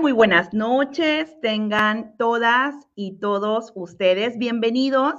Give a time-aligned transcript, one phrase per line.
[0.00, 1.38] Muy buenas noches.
[1.40, 5.14] Tengan todas y todos ustedes bienvenidos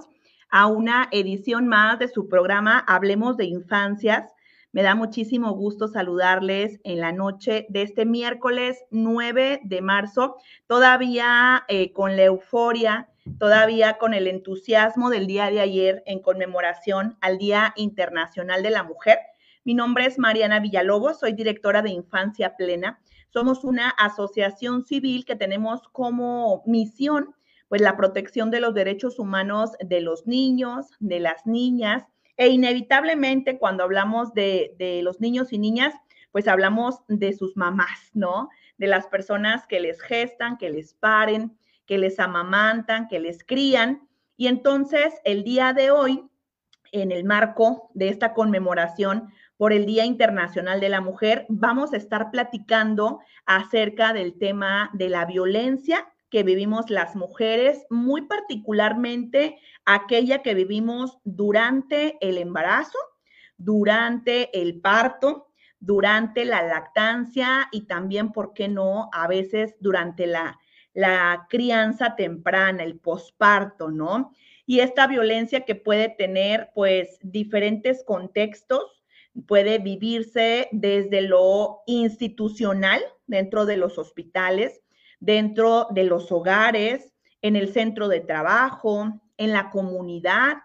[0.49, 4.33] a una edición más de su programa Hablemos de Infancias.
[4.71, 11.65] Me da muchísimo gusto saludarles en la noche de este miércoles 9 de marzo, todavía
[11.67, 13.09] eh, con la euforia,
[13.39, 18.83] todavía con el entusiasmo del día de ayer en conmemoración al Día Internacional de la
[18.83, 19.19] Mujer.
[19.65, 22.99] Mi nombre es Mariana Villalobos, soy directora de Infancia Plena
[23.33, 27.33] somos una asociación civil que tenemos como misión
[27.73, 32.03] pues la protección de los derechos humanos de los niños, de las niñas,
[32.37, 35.95] e inevitablemente cuando hablamos de, de, los niños y niñas,
[36.31, 38.49] pues hablamos de sus mamás, ¿no?
[38.77, 44.07] De las personas que les gestan, que les paren, que les amamantan, que les crían.
[44.37, 46.29] Y entonces el día de hoy,
[46.91, 51.97] en el marco de esta conmemoración, por el Día Internacional de la Mujer, vamos a
[51.97, 60.41] estar platicando acerca del tema de la violencia que vivimos las mujeres, muy particularmente aquella
[60.41, 62.97] que vivimos durante el embarazo,
[63.57, 65.47] durante el parto,
[65.79, 70.57] durante la lactancia y también, ¿por qué no?, a veces durante la,
[70.93, 74.31] la crianza temprana, el posparto, ¿no?
[74.65, 79.02] Y esta violencia que puede tener, pues, diferentes contextos,
[79.47, 84.81] puede vivirse desde lo institucional, dentro de los hospitales,
[85.19, 90.57] dentro de los hogares, en el centro de trabajo, en la comunidad,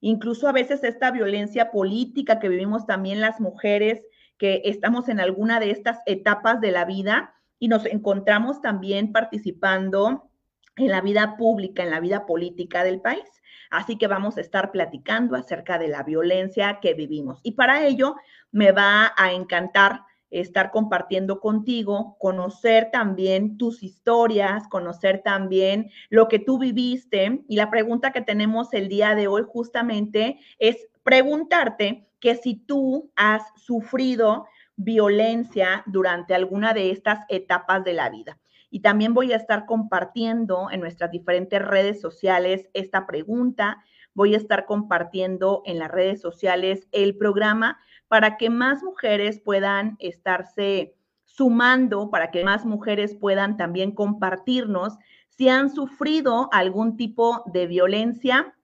[0.00, 4.02] incluso a veces esta violencia política que vivimos también las mujeres
[4.38, 10.30] que estamos en alguna de estas etapas de la vida y nos encontramos también participando
[10.76, 13.28] en la vida pública, en la vida política del país.
[13.70, 17.40] Así que vamos a estar platicando acerca de la violencia que vivimos.
[17.42, 18.16] Y para ello
[18.50, 26.38] me va a encantar estar compartiendo contigo, conocer también tus historias, conocer también lo que
[26.38, 27.42] tú viviste.
[27.48, 33.10] Y la pregunta que tenemos el día de hoy justamente es preguntarte que si tú
[33.16, 38.38] has sufrido violencia durante alguna de estas etapas de la vida.
[38.70, 43.84] Y también voy a estar compartiendo en nuestras diferentes redes sociales esta pregunta.
[44.14, 49.96] Voy a estar compartiendo en las redes sociales el programa para que más mujeres puedan
[49.98, 54.98] estarse sumando, para que más mujeres puedan también compartirnos
[55.28, 58.54] si han sufrido algún tipo de violencia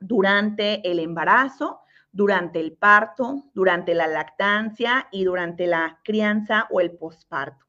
[0.00, 1.80] durante el embarazo,
[2.12, 7.66] durante el parto, durante la lactancia y durante la crianza o el posparto.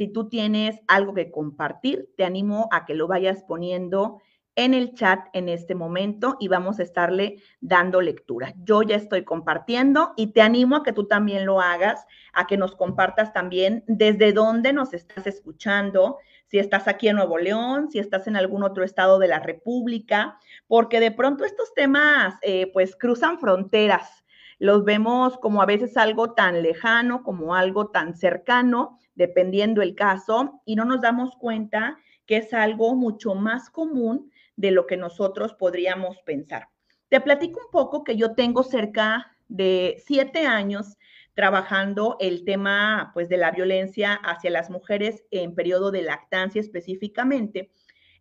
[0.00, 4.22] Si tú tienes algo que compartir, te animo a que lo vayas poniendo
[4.54, 8.54] en el chat en este momento y vamos a estarle dando lectura.
[8.64, 12.56] Yo ya estoy compartiendo y te animo a que tú también lo hagas, a que
[12.56, 16.16] nos compartas también desde dónde nos estás escuchando,
[16.46, 20.38] si estás aquí en Nuevo León, si estás en algún otro estado de la República,
[20.66, 24.24] porque de pronto estos temas eh, pues cruzan fronteras.
[24.60, 30.60] Los vemos como a veces algo tan lejano, como algo tan cercano, dependiendo el caso,
[30.66, 35.54] y no nos damos cuenta que es algo mucho más común de lo que nosotros
[35.54, 36.68] podríamos pensar.
[37.08, 40.98] Te platico un poco que yo tengo cerca de siete años
[41.32, 47.70] trabajando el tema pues de la violencia hacia las mujeres en periodo de lactancia específicamente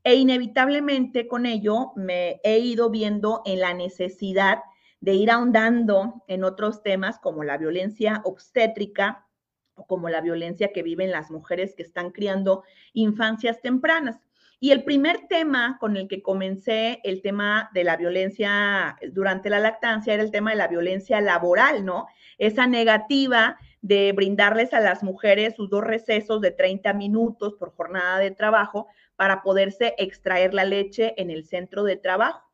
[0.05, 4.59] e inevitablemente con ello me he ido viendo en la necesidad
[5.01, 9.27] de ir ahondando en otros temas como la violencia obstétrica,
[9.87, 14.19] como la violencia que viven las mujeres que están criando infancias tempranas.
[14.61, 19.59] Y el primer tema con el que comencé, el tema de la violencia durante la
[19.59, 22.07] lactancia, era el tema de la violencia laboral, ¿no?
[22.37, 28.19] Esa negativa de brindarles a las mujeres sus dos recesos de 30 minutos por jornada
[28.19, 32.48] de trabajo para poderse extraer la leche en el centro de trabajo.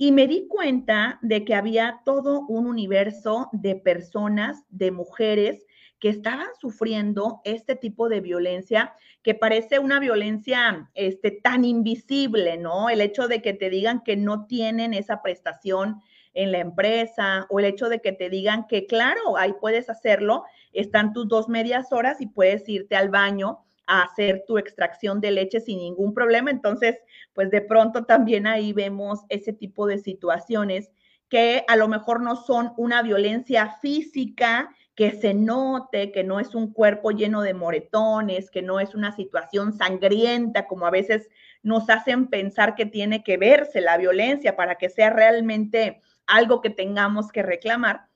[0.00, 5.66] Y me di cuenta de que había todo un universo de personas, de mujeres,
[5.98, 12.88] que estaban sufriendo este tipo de violencia que parece una violencia este, tan invisible, ¿no?
[12.88, 16.00] El hecho de que te digan que no tienen esa prestación
[16.34, 20.44] en la empresa o el hecho de que te digan que, claro, ahí puedes hacerlo,
[20.72, 25.60] están tus dos medias horas y puedes irte al baño hacer tu extracción de leche
[25.60, 26.50] sin ningún problema.
[26.50, 26.96] Entonces,
[27.32, 30.90] pues de pronto también ahí vemos ese tipo de situaciones
[31.28, 36.54] que a lo mejor no son una violencia física, que se note que no es
[36.54, 41.28] un cuerpo lleno de moretones, que no es una situación sangrienta, como a veces
[41.62, 46.70] nos hacen pensar que tiene que verse la violencia para que sea realmente algo que
[46.70, 48.08] tengamos que reclamar,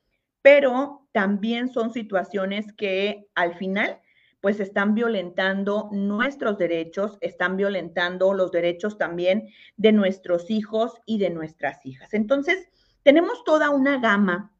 [0.43, 4.01] pero también son situaciones que al final
[4.43, 11.31] pues están violentando nuestros derechos, están violentando los derechos también de nuestros hijos y de
[11.31, 12.13] nuestras hijas.
[12.13, 12.69] Entonces,
[13.05, 14.53] tenemos toda una gama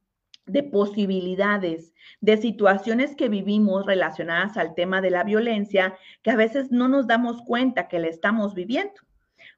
[0.47, 6.71] de posibilidades, de situaciones que vivimos relacionadas al tema de la violencia, que a veces
[6.71, 8.95] no nos damos cuenta que la estamos viviendo.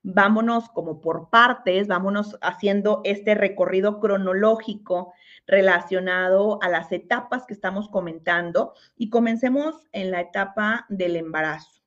[0.06, 5.14] Vámonos como por partes, vámonos haciendo este recorrido cronológico
[5.46, 11.82] relacionado a las etapas que estamos comentando y comencemos en la etapa del embarazo,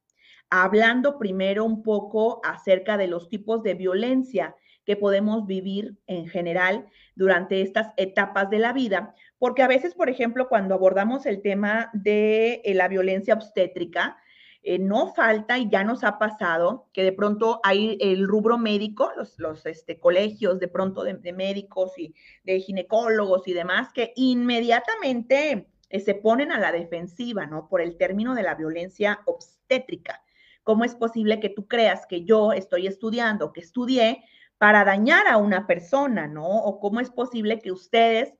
[0.49, 6.87] hablando primero un poco acerca de los tipos de violencia que podemos vivir en general
[7.13, 11.91] durante estas etapas de la vida, porque a veces, por ejemplo, cuando abordamos el tema
[11.93, 14.17] de eh, la violencia obstétrica,
[14.69, 19.09] eh, no falta y ya nos ha pasado que de pronto hay el rubro médico,
[19.37, 25.99] los, este, colegios de pronto de, médicos y de ginecólogos y demás, que inmediatamente eh,
[26.01, 27.69] se ponen a la defensiva, ¿no?
[27.69, 30.21] Por el término de la violencia obstétrica.
[30.63, 34.25] ¿Cómo es posible que tú creas que yo estoy estudiando, que estudié
[34.57, 36.45] para dañar a una persona, ¿no?
[36.45, 38.33] O cómo es posible que ustedes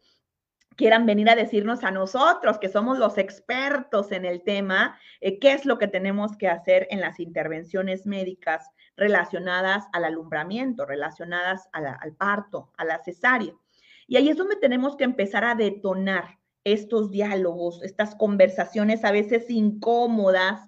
[0.77, 5.51] quieran venir a decirnos a nosotros, que somos los expertos en el tema, eh, qué
[5.53, 12.15] es lo que tenemos que hacer en las intervenciones médicas relacionadas al alumbramiento, relacionadas al
[12.15, 13.53] parto, a la cesárea.
[14.07, 19.49] Y ahí es donde tenemos que empezar a detonar estos diálogos, estas conversaciones a veces
[19.49, 20.67] incómodas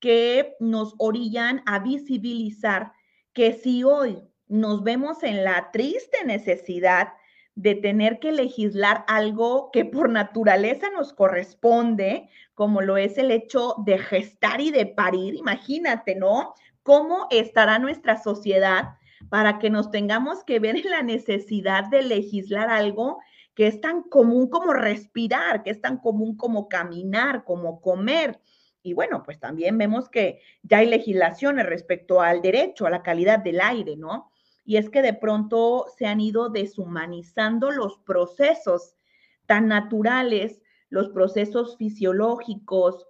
[0.00, 2.92] que nos orillan a visibilizar
[3.32, 7.12] que si hoy nos vemos en la triste necesidad
[7.54, 13.74] de tener que legislar algo que por naturaleza nos corresponde, como lo es el hecho
[13.84, 15.34] de gestar y de parir.
[15.34, 16.54] Imagínate, ¿no?
[16.82, 18.94] ¿Cómo estará nuestra sociedad
[19.28, 23.18] para que nos tengamos que ver en la necesidad de legislar algo
[23.54, 28.40] que es tan común como respirar, que es tan común como caminar, como comer?
[28.82, 33.38] Y bueno, pues también vemos que ya hay legislaciones respecto al derecho a la calidad
[33.40, 34.30] del aire, ¿no?
[34.70, 38.94] Y es que de pronto se han ido deshumanizando los procesos
[39.46, 43.08] tan naturales, los procesos fisiológicos,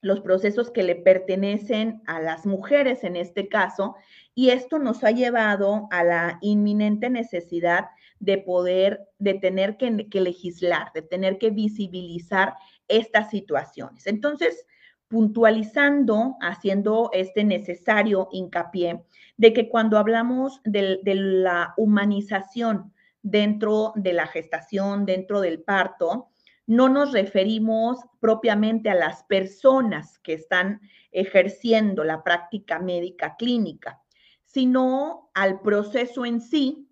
[0.00, 3.96] los procesos que le pertenecen a las mujeres en este caso,
[4.34, 10.22] y esto nos ha llevado a la inminente necesidad de poder, de tener que, que
[10.22, 12.54] legislar, de tener que visibilizar
[12.88, 14.06] estas situaciones.
[14.06, 14.64] Entonces,
[15.08, 19.04] puntualizando, haciendo este necesario hincapié
[19.36, 22.92] de que cuando hablamos de, la humanización
[23.22, 26.28] dentro de la gestación, dentro del parto,
[26.66, 34.00] no nos referimos propiamente a las personas que están ejerciendo la práctica médica clínica,
[34.44, 36.88] sino al proceso en sí,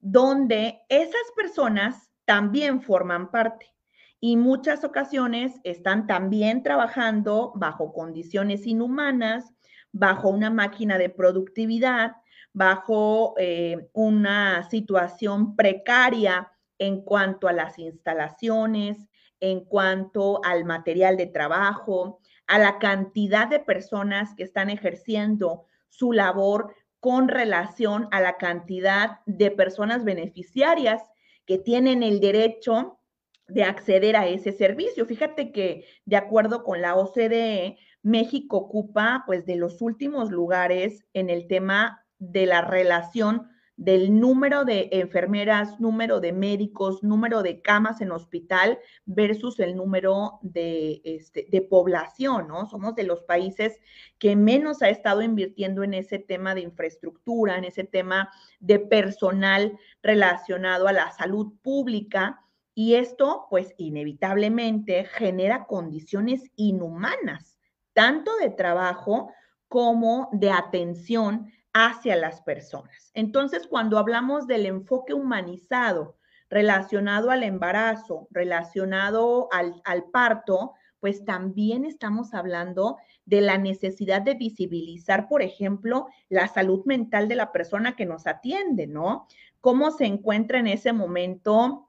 [0.00, 3.74] donde esas personas también forman parte.
[4.20, 9.53] Y muchas ocasiones están también trabajando bajo condiciones inhumanas,
[9.94, 12.16] bajo una máquina de productividad,
[12.52, 18.98] bajo eh, una situación precaria en cuanto a las instalaciones,
[19.38, 26.12] en cuanto al material de trabajo, a la cantidad de personas que están ejerciendo su
[26.12, 31.02] labor con relación a la cantidad de personas beneficiarias
[31.46, 32.98] que tienen el derecho
[33.46, 35.06] de acceder a ese servicio.
[35.06, 41.30] Fíjate que de acuerdo con la OCDE, México ocupa pues de los últimos lugares en
[41.30, 48.00] el tema de la relación del número de enfermeras, número de médicos, número de camas
[48.00, 52.68] en hospital versus el número de, este, de población, ¿no?
[52.68, 53.80] Somos de los países
[54.18, 58.30] que menos ha estado invirtiendo en ese tema de infraestructura, en ese tema
[58.60, 62.44] de personal relacionado a la salud pública
[62.76, 67.53] y esto, pues, inevitablemente genera condiciones inhumanas,
[67.94, 69.32] tanto de trabajo
[69.68, 73.10] como de atención hacia las personas.
[73.14, 76.16] Entonces, cuando hablamos del enfoque humanizado
[76.48, 85.28] relacionado al embarazo, relacionado al, parto, pues también estamos hablando de la necesidad de visibilizar,
[85.28, 89.26] por ejemplo, la salud mental de la persona que nos atiende, ¿no?
[89.60, 91.83] Cómo se encuentra en ese momento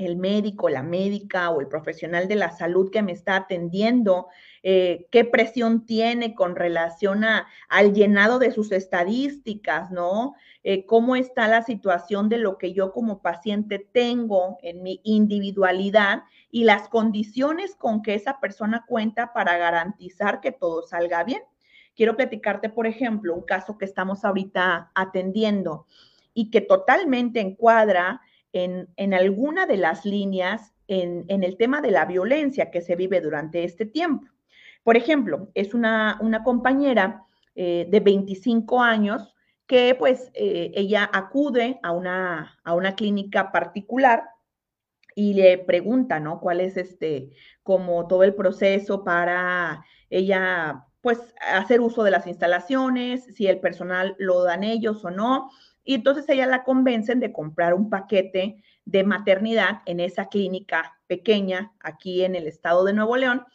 [0.00, 4.28] el médico, la médica o el profesional de la salud que me está atendiendo,
[4.62, 10.34] eh, qué presión tiene con relación al llenado de sus estadísticas, ¿no?
[10.64, 16.24] Eh, cómo está la situación de lo que yo como paciente tengo en mi individualidad
[16.50, 21.42] y las condiciones con que esa persona cuenta para garantizar que todo salga bien.
[21.94, 25.86] Quiero platicarte, por ejemplo, un caso que estamos ahorita atendiendo
[26.32, 28.20] y que totalmente encuadra
[28.52, 33.64] en, alguna de las líneas en, el tema de la violencia que se vive durante
[33.64, 34.26] este tiempo.
[34.82, 37.24] Por ejemplo, es una, una compañera
[37.54, 39.34] eh, de 25 años
[39.66, 44.24] que pues eh, ella acude a una, a una clínica particular
[45.14, 46.40] y le pregunta, ¿no?
[46.40, 47.30] ¿Cuál es este,
[47.64, 54.14] como todo el proceso para ella, pues, hacer uso de las instalaciones, si el personal
[54.18, 55.50] lo dan ellos o no?
[55.88, 61.72] Y entonces ella la convencen de comprar un paquete de maternidad en esa clínica pequeña
[61.80, 63.46] aquí en el estado de Nuevo León.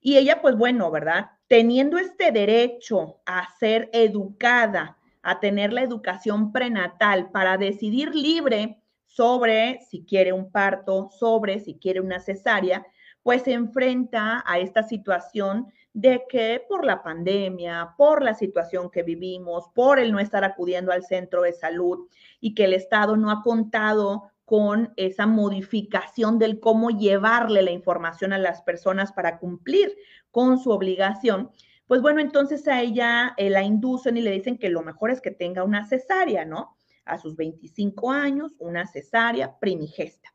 [0.00, 1.32] Y ella, pues bueno, ¿verdad?
[1.48, 9.80] Teniendo este derecho a ser educada, a tener la educación prenatal para decidir libre sobre
[9.90, 12.86] si quiere un parto, sobre si quiere una cesárea,
[13.22, 19.02] pues se enfrenta a esta situación de que por la pandemia, por la situación que
[19.02, 22.08] vivimos, por el no estar acudiendo al centro de salud
[22.40, 28.32] y que el Estado no ha contado con esa modificación del cómo llevarle la información
[28.32, 29.94] a las personas para cumplir
[30.30, 31.50] con su obligación,
[31.86, 35.20] pues bueno, entonces a ella eh, la inducen y le dicen que lo mejor es
[35.20, 36.76] que tenga una cesárea, ¿no?
[37.04, 40.34] A sus 25 años, una cesárea primigesta.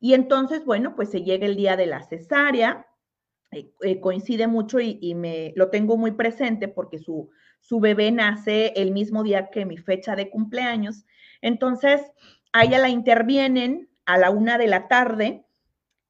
[0.00, 2.86] Y entonces, bueno, pues se llega el día de la cesárea,
[3.52, 7.30] eh, eh, coincide mucho y, me lo tengo muy presente porque su,
[7.60, 11.04] su bebé nace el mismo día que mi fecha de cumpleaños.
[11.42, 12.00] Entonces,
[12.52, 15.44] a ella la intervienen a la una de la tarde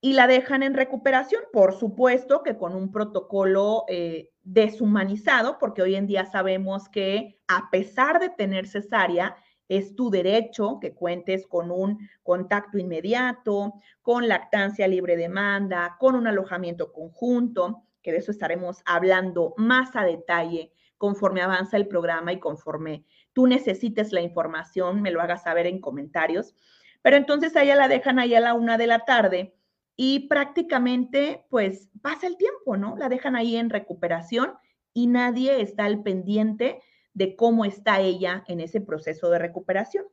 [0.01, 5.95] y la dejan en recuperación, por supuesto que con un protocolo eh, deshumanizado, porque hoy
[5.95, 9.37] en día sabemos que a pesar de tener cesárea,
[9.69, 16.27] es tu derecho que cuentes con un contacto inmediato, con lactancia libre demanda, con un
[16.27, 22.39] alojamiento conjunto, que de eso estaremos hablando más a detalle conforme avanza el programa y
[22.39, 26.55] conforme tú necesites la información, me lo hagas saber en comentarios.
[27.03, 29.57] Pero entonces a ella la dejan ahí a la una de la tarde
[29.97, 32.97] y prácticamente pues pasa el tiempo, ¿no?
[32.97, 34.55] La dejan ahí en recuperación
[34.93, 36.81] y nadie está al pendiente
[37.15, 40.05] de cómo está ella en ese proceso de recuperación.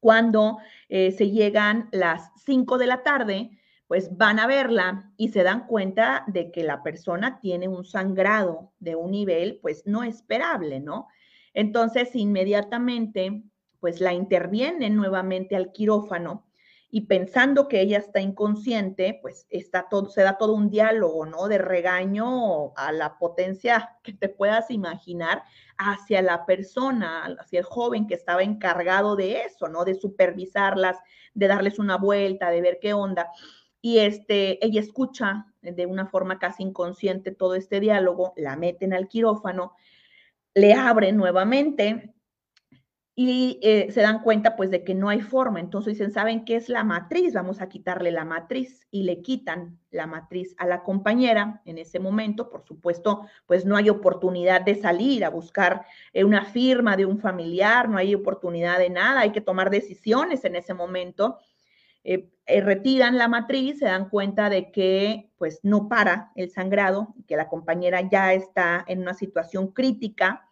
[0.00, 3.50] Cuando eh, se llegan las 5 de la tarde,
[3.86, 8.72] pues van a verla y se dan cuenta de que la persona tiene un sangrado
[8.80, 11.08] de un nivel pues no esperable, ¿no?
[11.52, 13.44] Entonces inmediatamente
[13.80, 16.44] pues la intervienen nuevamente al quirófano
[16.96, 21.48] y pensando que ella está inconsciente, pues está todo, se da todo un diálogo, ¿no?
[21.48, 25.42] De regaño a la potencia que te puedas imaginar
[25.76, 29.84] hacia la persona, hacia el joven que estaba encargado de eso, ¿no?
[29.84, 30.96] De supervisarlas,
[31.34, 33.28] de darles una vuelta, de ver qué onda.
[33.80, 39.08] Y este, ella escucha de una forma casi inconsciente todo este diálogo, la meten al
[39.08, 39.74] quirófano,
[40.54, 42.13] le abren nuevamente
[43.16, 45.60] y eh, se dan cuenta pues de que no hay forma.
[45.60, 47.32] Entonces dicen, ¿saben qué es la matriz?
[47.32, 52.00] Vamos a quitarle la matriz y le quitan la matriz a la compañera en ese
[52.00, 52.50] momento.
[52.50, 57.20] Por supuesto, pues no hay oportunidad de salir a buscar eh, una firma de un
[57.20, 61.38] familiar, no hay oportunidad de nada, hay que tomar decisiones en ese momento.
[62.02, 67.36] Eh, retiran la matriz, se dan cuenta de que pues no para el sangrado, que
[67.36, 70.43] la compañera ya está en una situación crítica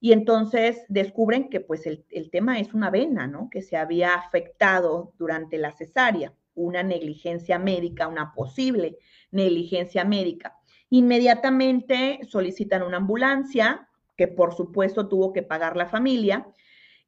[0.00, 3.48] y entonces descubren que pues el, tema es una vena, ¿no?
[3.50, 8.98] Que se había afectado durante la cesárea, una negligencia médica, una posible
[9.30, 10.56] negligencia médica.
[10.90, 16.46] Inmediatamente solicitan una ambulancia, que por supuesto tuvo que pagar la familia,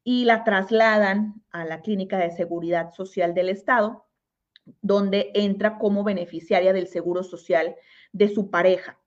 [0.03, 4.05] y la trasladan a la Clínica de Seguridad Social del Estado,
[4.81, 7.75] donde entra como beneficiaria del Seguro Social
[8.11, 9.00] de su pareja.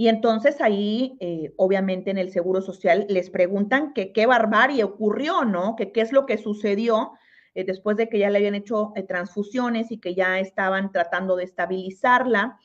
[0.00, 5.44] Y entonces ahí, eh, obviamente en el Seguro Social, les preguntan que qué barbarie ocurrió,
[5.44, 5.76] ¿no?
[5.76, 7.12] Que qué es lo que sucedió
[7.54, 11.36] eh, después de que ya le habían hecho eh, transfusiones y que ya estaban tratando
[11.36, 12.58] de estabilizarla.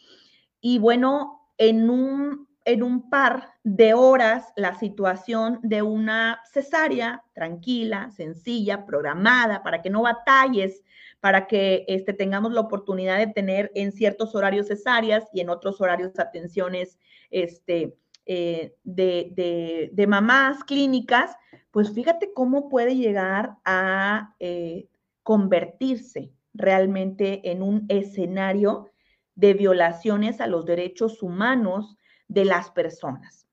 [0.61, 8.11] Y bueno, en un, en un par de horas, la situación de una cesárea tranquila,
[8.11, 10.85] sencilla, programada, para que no batalles
[11.25, 15.81] para que este, tengamos la oportunidad de tener en ciertos horarios cesáreas y en otros
[15.81, 16.99] horarios atenciones
[17.31, 21.35] este, eh, de, mamás clínicas,
[21.71, 24.87] pues fíjate cómo puede llegar a eh,
[25.23, 28.91] convertirse realmente en un escenario
[29.33, 33.47] de violaciones a los derechos humanos de las personas.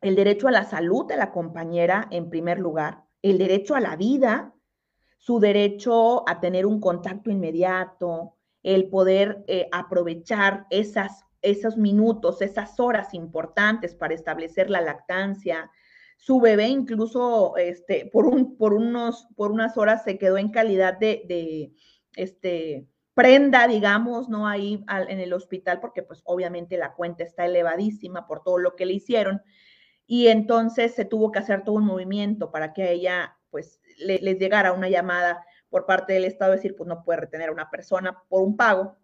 [0.00, 3.96] El derecho a la salud de la compañera en primer lugar, el derecho a la
[3.96, 4.54] vida
[5.18, 12.80] su derecho a tener un contacto inmediato, el poder eh, aprovechar esas, esos minutos, esas
[12.80, 15.70] horas importantes para establecer la lactancia.
[16.16, 20.98] Su bebé incluso este, por, un, por, unos, por unas horas se quedó en calidad
[20.98, 21.72] de, de
[22.16, 24.46] este, prenda, digamos, ¿no?
[24.46, 28.86] Ahí en el hospital, porque pues obviamente la cuenta está elevadísima por todo lo que
[28.86, 29.42] le hicieron.
[30.06, 34.72] Y entonces se tuvo que hacer todo un movimiento para que ella, pues, les llegara
[34.72, 38.42] una llamada por parte del Estado, decir, pues no puede retener a una persona por
[38.42, 38.96] un pago.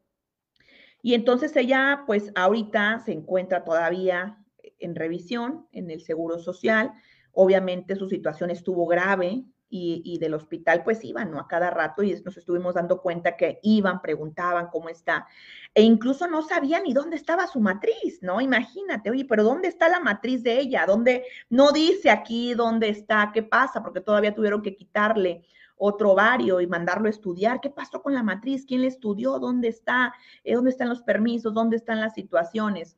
[1.03, 4.39] Y entonces ella, pues ahorita se encuentra todavía
[4.79, 6.93] en revisión en el Seguro Social.
[7.33, 11.41] Obviamente su situación estuvo grave, y, del hospital pues iban, ¿no?
[11.41, 15.27] A cada rato y nos estuvimos dando cuenta que iban, preguntaban cómo está.
[15.75, 18.41] E incluso no sabían ni dónde estaba su matriz, ¿no?
[18.41, 20.87] Imagínate, oye, pero ¿dónde está la matriz de ella?
[20.87, 21.25] ¿Dónde?
[21.51, 25.45] No dice aquí dónde está, qué pasa, porque todavía tuvieron que quitarle
[25.77, 27.61] otro ovario y mandarlo a estudiar.
[27.61, 28.65] ¿Qué pasó con la matriz?
[28.67, 29.39] ¿Quién le estudió?
[29.39, 30.15] ¿Dónde está?
[30.45, 31.53] Eh, ¿Dónde están los permisos?
[31.53, 32.97] ¿Dónde están las situaciones?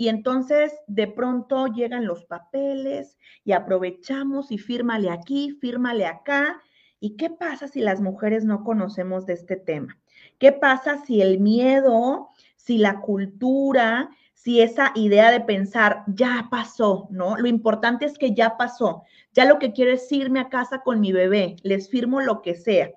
[0.00, 6.62] Y entonces de pronto llegan los papeles y aprovechamos y fírmale aquí, fírmale acá.
[7.00, 9.98] ¿Y qué pasa si las mujeres no conocemos de este tema?
[10.38, 17.08] ¿Qué pasa si el miedo, si la cultura, si esa idea de pensar ya pasó,
[17.10, 17.36] ¿no?
[17.36, 19.02] Lo importante es que ya pasó.
[19.32, 22.54] Ya lo que quiero es irme a casa con mi bebé, les firmo lo que
[22.54, 22.92] sea.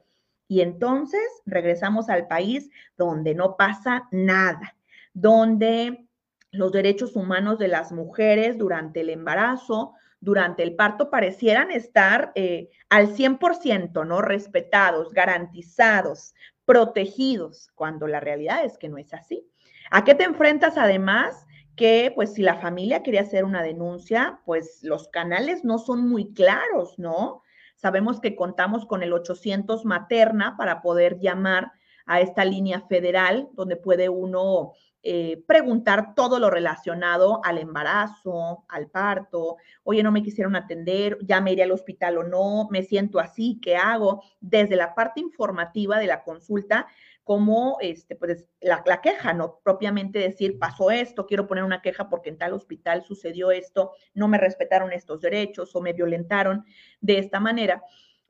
[0.48, 4.76] Y entonces regresamos al país donde no pasa nada,
[5.14, 6.08] donde
[6.52, 12.70] los derechos humanos de las mujeres durante el embarazo, durante el parto, parecieran estar eh,
[12.90, 14.22] al 100%, ¿no?
[14.22, 16.34] Respetados, garantizados,
[16.66, 19.48] protegidos, cuando la realidad es que no es así.
[19.90, 21.48] ¿A qué te enfrentas además?
[21.76, 26.34] Que pues si la familia quería hacer una denuncia, pues los canales no son muy
[26.34, 27.42] claros, ¿no?
[27.76, 31.72] Sabemos que contamos con el 800 materna para poder llamar
[32.06, 38.88] a esta línea federal donde puede uno eh, preguntar todo lo relacionado al embarazo, al
[38.88, 43.20] parto, oye, no me quisieron atender, ya me iré al hospital o no, me siento
[43.20, 44.24] así, ¿qué hago?
[44.40, 46.86] Desde la parte informativa de la consulta,
[47.24, 52.10] como este, pues, la, la, queja, no propiamente decir, pasó esto, quiero poner una queja
[52.10, 56.66] porque en tal hospital sucedió esto, no me respetaron estos derechos o me violentaron
[57.00, 57.82] de esta manera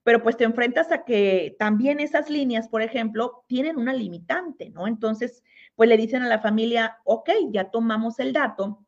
[0.03, 4.87] pero pues te enfrentas a que también esas líneas, por ejemplo, tienen una limitante, ¿no?
[4.87, 5.43] Entonces,
[5.75, 8.85] pues le dicen a la familia, ok, ya tomamos el dato,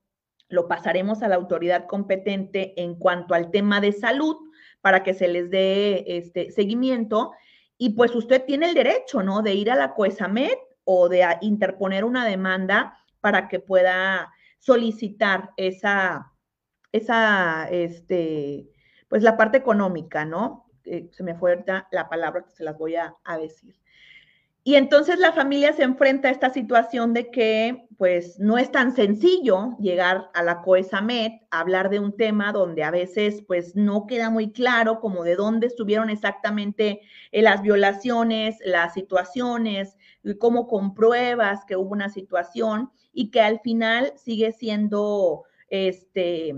[0.50, 4.38] lo pasaremos a la autoridad competente en cuanto al tema de salud
[4.82, 7.32] para que se les dé este seguimiento
[7.78, 9.42] y pues usted tiene el derecho, ¿no?
[9.42, 16.34] De ir a la COESAMED o de interponer una demanda para que pueda solicitar esa,
[16.92, 18.70] esa, este,
[19.08, 20.63] pues la parte económica, ¿no?
[20.86, 23.76] Eh, se me fue la palabra, se las voy a, decir.
[24.66, 28.96] Y entonces la familia se enfrenta a esta situación de que pues no es tan
[28.96, 34.30] sencillo llegar a la COESAMED hablar de un tema donde a veces pues no queda
[34.30, 39.98] muy claro como de dónde estuvieron exactamente eh, las violaciones, las situaciones,
[40.40, 46.56] cómo compruebas que hubo una situación y que al final sigue siendo este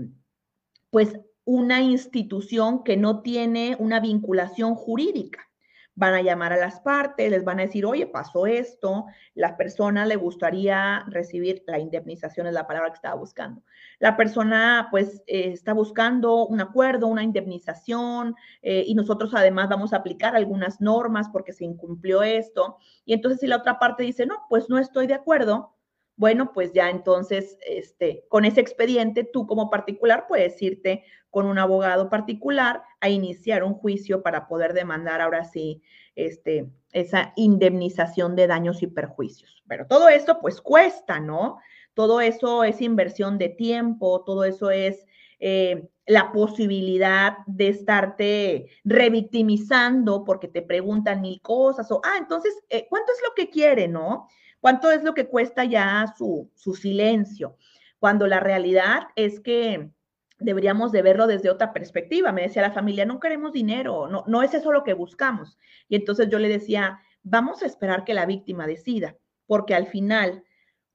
[0.90, 5.48] pues una institución que no tiene una vinculación jurídica.
[5.94, 10.04] Van a llamar a las partes, les van a decir, oye, pasó esto, la persona
[10.04, 13.62] le gustaría recibir la indemnización, es la palabra que estaba buscando.
[14.00, 19.92] La persona pues eh, está buscando un acuerdo, una indemnización eh, y nosotros además vamos
[19.92, 22.76] a aplicar algunas normas porque se incumplió esto.
[23.06, 25.75] Y entonces si la otra parte dice, no, pues no estoy de acuerdo,
[26.16, 31.58] bueno, pues ya entonces, este, con ese expediente, tú como particular puedes irte con un
[31.58, 35.82] abogado particular a iniciar un juicio para poder demandar ahora sí
[36.14, 39.62] este, esa indemnización de daños y perjuicios.
[39.68, 41.58] Pero todo esto pues cuesta, ¿no?
[41.92, 45.04] Todo eso es inversión de tiempo, todo eso es
[45.38, 52.86] eh, la posibilidad de estarte revictimizando porque te preguntan mil cosas o, ah, entonces, eh,
[52.88, 54.28] ¿cuánto es lo que quiere, no?
[54.60, 57.56] ¿Cuánto es lo que cuesta ya su, su silencio?
[57.98, 59.90] Cuando la realidad es que
[60.38, 62.32] deberíamos de verlo desde otra perspectiva.
[62.32, 65.58] Me decía la familia, no queremos dinero, no, no es eso lo que buscamos.
[65.88, 69.16] Y entonces yo le decía, vamos a esperar que la víctima decida,
[69.46, 70.44] porque al final,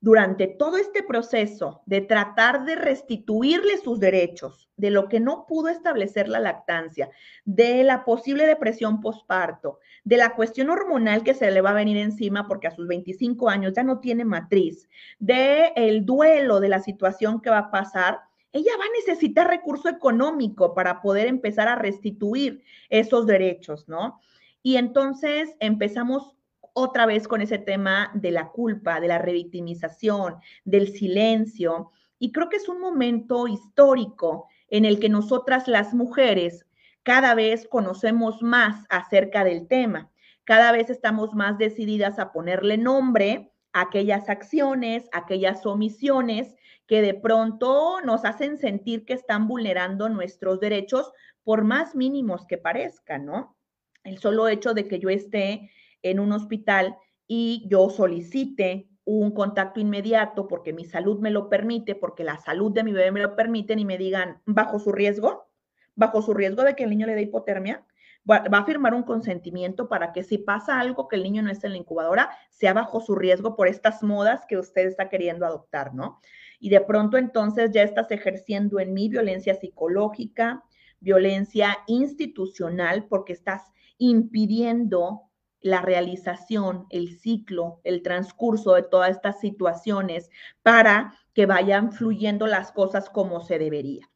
[0.02, 5.70] durante todo este proceso de tratar de restituirle sus derechos, de lo que no pudo
[5.70, 7.12] establecer la lactancia,
[7.46, 11.98] de la posible depresión posparto, de la cuestión hormonal que se le va a venir
[11.98, 16.80] encima porque a sus 25 años ya no tiene matriz, de el duelo de la
[16.80, 18.22] situación que va a pasar,
[18.54, 24.20] ella va a necesitar recurso económico para poder empezar a restituir esos derechos, ¿no?
[24.64, 26.36] Y entonces empezamos
[26.74, 31.92] otra vez con ese tema de la culpa, de la revictimización, del silencio.
[32.20, 36.66] Y creo que es un momento histórico en el que nosotras las mujeres
[37.04, 40.10] cada vez conocemos más acerca del tema.
[40.44, 46.56] cada vez estamos más decididas a ponerle nombre a aquellas acciones, aquellas omisiones
[46.88, 51.12] que de pronto nos hacen sentir que están vulnerando nuestros derechos,
[51.44, 53.56] por más mínimos que parezcan, ¿no?
[54.04, 55.70] El solo hecho de que yo esté
[56.04, 61.96] en un hospital y yo solicite un contacto inmediato porque mi salud me lo permite,
[61.96, 65.50] porque la salud de mi bebé me lo permite y me digan bajo su riesgo,
[65.96, 67.86] bajo su riesgo de que el niño le dé hipotermia,
[68.30, 71.68] va, a firmar un consentimiento para que si pasa algo que el niño no esté
[71.68, 75.94] en la incubadora, sea bajo su riesgo por estas modas que usted está queriendo adoptar,
[75.94, 76.20] ¿no?
[76.60, 80.64] Y de pronto entonces ya estás ejerciendo en mí violencia psicológica,
[81.00, 83.64] violencia institucional, porque estás
[83.98, 85.31] impidiendo
[85.62, 90.30] la realización, el ciclo, el transcurso de todas estas situaciones
[90.64, 94.10] para que vayan fluyendo las cosas como se debería.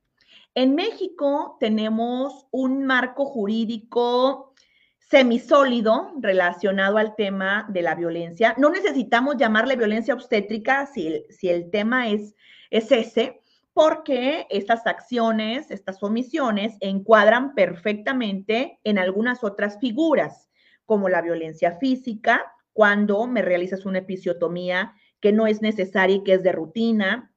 [0.53, 4.53] En México tenemos un marco jurídico
[4.99, 8.55] semisólido relacionado al tema de la violencia.
[8.57, 12.35] No necesitamos llamarle violencia obstétrica si el, si el tema es,
[12.71, 13.41] es ese,
[13.73, 20.44] porque estas acciones, estas omisiones encuadran perfectamente en algunas otras figuras,
[20.85, 26.33] como la violencia física, cuando me realizas una episiotomía que no es necesaria y que
[26.33, 27.31] es de rutina,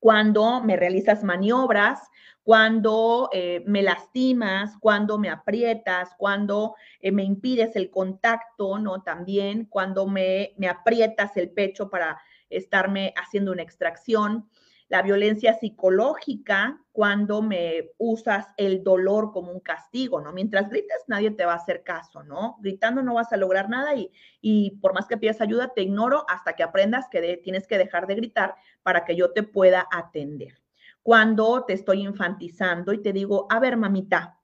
[0.00, 2.00] cuando me realizas maniobras
[2.48, 9.02] cuando eh, me lastimas, cuando me aprietas, cuando eh, me impides el contacto, ¿no?
[9.02, 14.48] También cuando me, me aprietas el pecho para estarme haciendo una extracción.
[14.88, 20.32] La violencia psicológica, cuando me usas el dolor como un castigo, ¿no?
[20.32, 22.56] Mientras grites, nadie te va a hacer caso, ¿no?
[22.60, 26.24] Gritando no vas a lograr nada y, y por más que pidas ayuda, te ignoro
[26.28, 30.54] hasta que aprendas que tienes que dejar de gritar para que yo te pueda atender
[31.08, 34.37] cuando te estoy infantizando y te digo, a ver, mamita,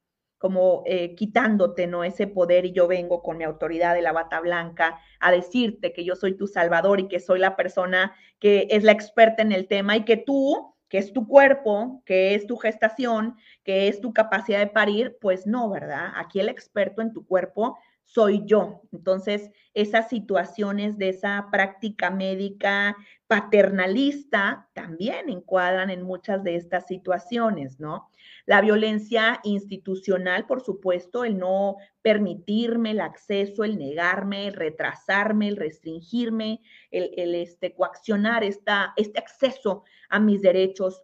[0.45, 2.05] como eh, quitándote, ¿no?
[2.05, 6.05] Ese poder y yo vengo con mi autoridad de la bata blanca a decirte que
[6.05, 9.67] yo soy tu salvador y que soy la persona que es la experta en el
[9.69, 14.13] tema y que tú, que es tu cuerpo, que es tu gestación, que es tu
[14.13, 16.13] capacidad de parir, pues no, ¿verdad?
[16.15, 18.83] Aquí el experto en tu cuerpo soy yo.
[18.93, 27.81] Entonces, esas situaciones de esa práctica médica paternalista también encuadran en muchas de estas situaciones,
[27.81, 28.11] ¿no?
[28.47, 35.57] La violencia institucional, por supuesto, el no permitirme el acceso, el negarme, el retrasarme, el
[35.57, 41.03] restringirme, el, este, coaccionar esta, este acceso a mis derechos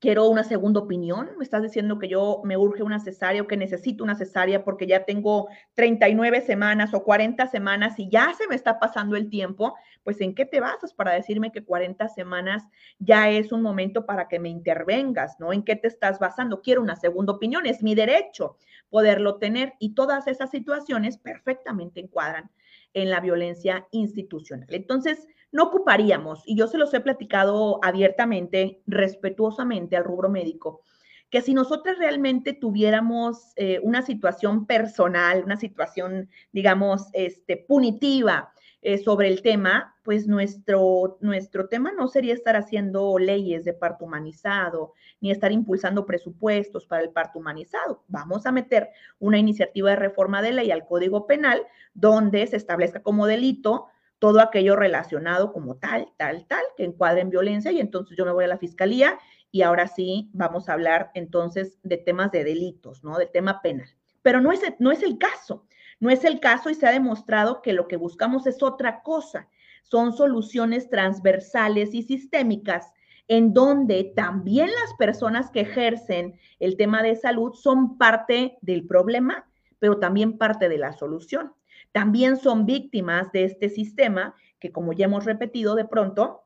[0.00, 3.56] quiero una segunda opinión, me estás diciendo que yo me urge una cesárea o que
[3.56, 8.54] necesito una cesárea porque ya tengo 39 semanas o 40 semanas y ya se me
[8.54, 12.64] está pasando el tiempo, pues ¿en qué te basas para decirme que 40 semanas
[12.98, 15.52] ya es un momento para que me intervengas, ¿no?
[15.52, 16.62] ¿En qué te estás basando?
[16.62, 18.56] Quiero una segunda opinión, es mi derecho
[18.90, 22.50] poderlo tener y todas esas situaciones perfectamente encuadran
[22.94, 24.68] en la violencia institucional.
[24.70, 30.82] Entonces, no ocuparíamos, y yo se los he platicado abiertamente, respetuosamente al rubro médico,
[31.30, 38.96] que si nosotros realmente tuviéramos eh, una situación personal, una situación, digamos, este, punitiva eh,
[38.96, 44.94] sobre el tema, pues nuestro, nuestro tema no sería estar haciendo leyes de parto humanizado,
[45.20, 48.04] ni estar impulsando presupuestos para el parto humanizado.
[48.08, 53.02] Vamos a meter una iniciativa de reforma de ley al Código Penal donde se establezca
[53.02, 58.16] como delito todo aquello relacionado como tal, tal, tal, que encuadre en violencia y entonces
[58.16, 59.18] yo me voy a la fiscalía
[59.50, 63.16] y ahora sí vamos a hablar entonces de temas de delitos, ¿no?
[63.16, 63.88] De tema penal.
[64.22, 65.66] Pero no es, no es el caso,
[66.00, 69.48] no es el caso y se ha demostrado que lo que buscamos es otra cosa,
[69.84, 72.92] son soluciones transversales y sistémicas
[73.28, 79.46] en donde también las personas que ejercen el tema de salud son parte del problema,
[79.78, 81.52] pero también parte de la solución
[81.98, 86.44] también son víctimas de este sistema que, como ya hemos repetido, de pronto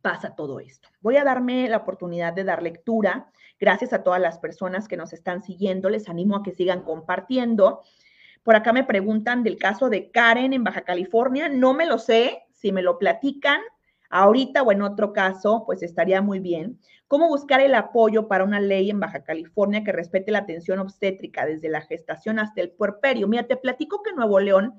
[0.00, 0.88] pasa todo esto.
[1.02, 3.30] Voy a darme la oportunidad de dar lectura.
[3.60, 5.90] Gracias a todas las personas que nos están siguiendo.
[5.90, 7.82] Les animo a que sigan compartiendo.
[8.42, 11.50] Por acá me preguntan del caso de Karen en Baja California.
[11.50, 12.44] No me lo sé.
[12.52, 13.60] Si me lo platican
[14.14, 16.78] ahorita o en otro caso, pues estaría muy bien.
[17.08, 21.44] ¿Cómo buscar el apoyo para una ley en Baja California que respete la atención obstétrica
[21.44, 23.26] desde la gestación hasta el puerperio?
[23.26, 24.74] Mira, te platico que en Nuevo León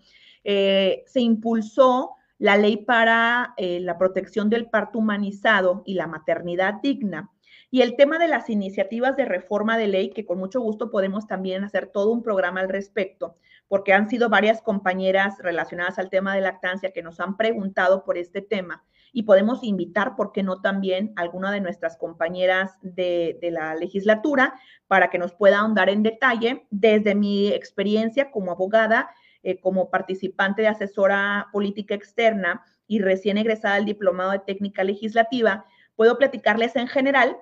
[0.46, 6.76] eh, se impulsó la ley para eh, la protección del parto humanizado y la maternidad
[6.82, 7.30] digna.
[7.70, 11.28] Y el tema de las iniciativas de reforma de ley, que con mucho gusto podemos
[11.28, 13.36] también hacer todo un programa al respecto,
[13.68, 18.18] porque han sido varias compañeras relacionadas al tema de lactancia que nos han preguntado por
[18.18, 23.74] este tema y podemos invitar, ¿por qué no también alguna de nuestras compañeras de, la
[23.74, 24.54] legislatura
[24.88, 29.10] para que nos pueda ahondar en detalle desde mi experiencia como abogada?
[29.46, 35.68] eh, como participante de asesora política externa y recién egresada del diplomado de técnica legislativa,
[35.96, 37.38] puedo platicarles en general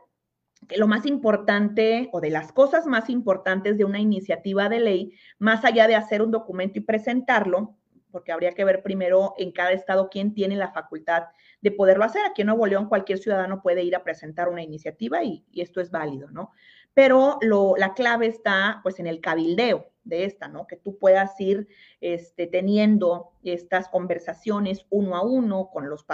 [0.67, 5.13] que lo más importante o de las cosas más importantes de una iniciativa de ley,
[5.39, 7.77] más allá de hacer un documento y presentarlo,
[8.13, 11.23] porque habría que ver primero en cada estado quién tiene la facultad
[11.61, 12.21] de poderlo hacer.
[12.25, 15.89] Aquí en Nuevo León cualquier ciudadano puede ir a presentar una iniciativa y, esto es
[15.89, 16.51] válido, ¿no?
[16.93, 17.39] Pero
[17.75, 20.67] la clave está pues en el cabildeo de esta, ¿no?
[20.67, 21.67] Que tú puedas ir
[22.01, 26.05] este, teniendo estas conversaciones uno a uno con los,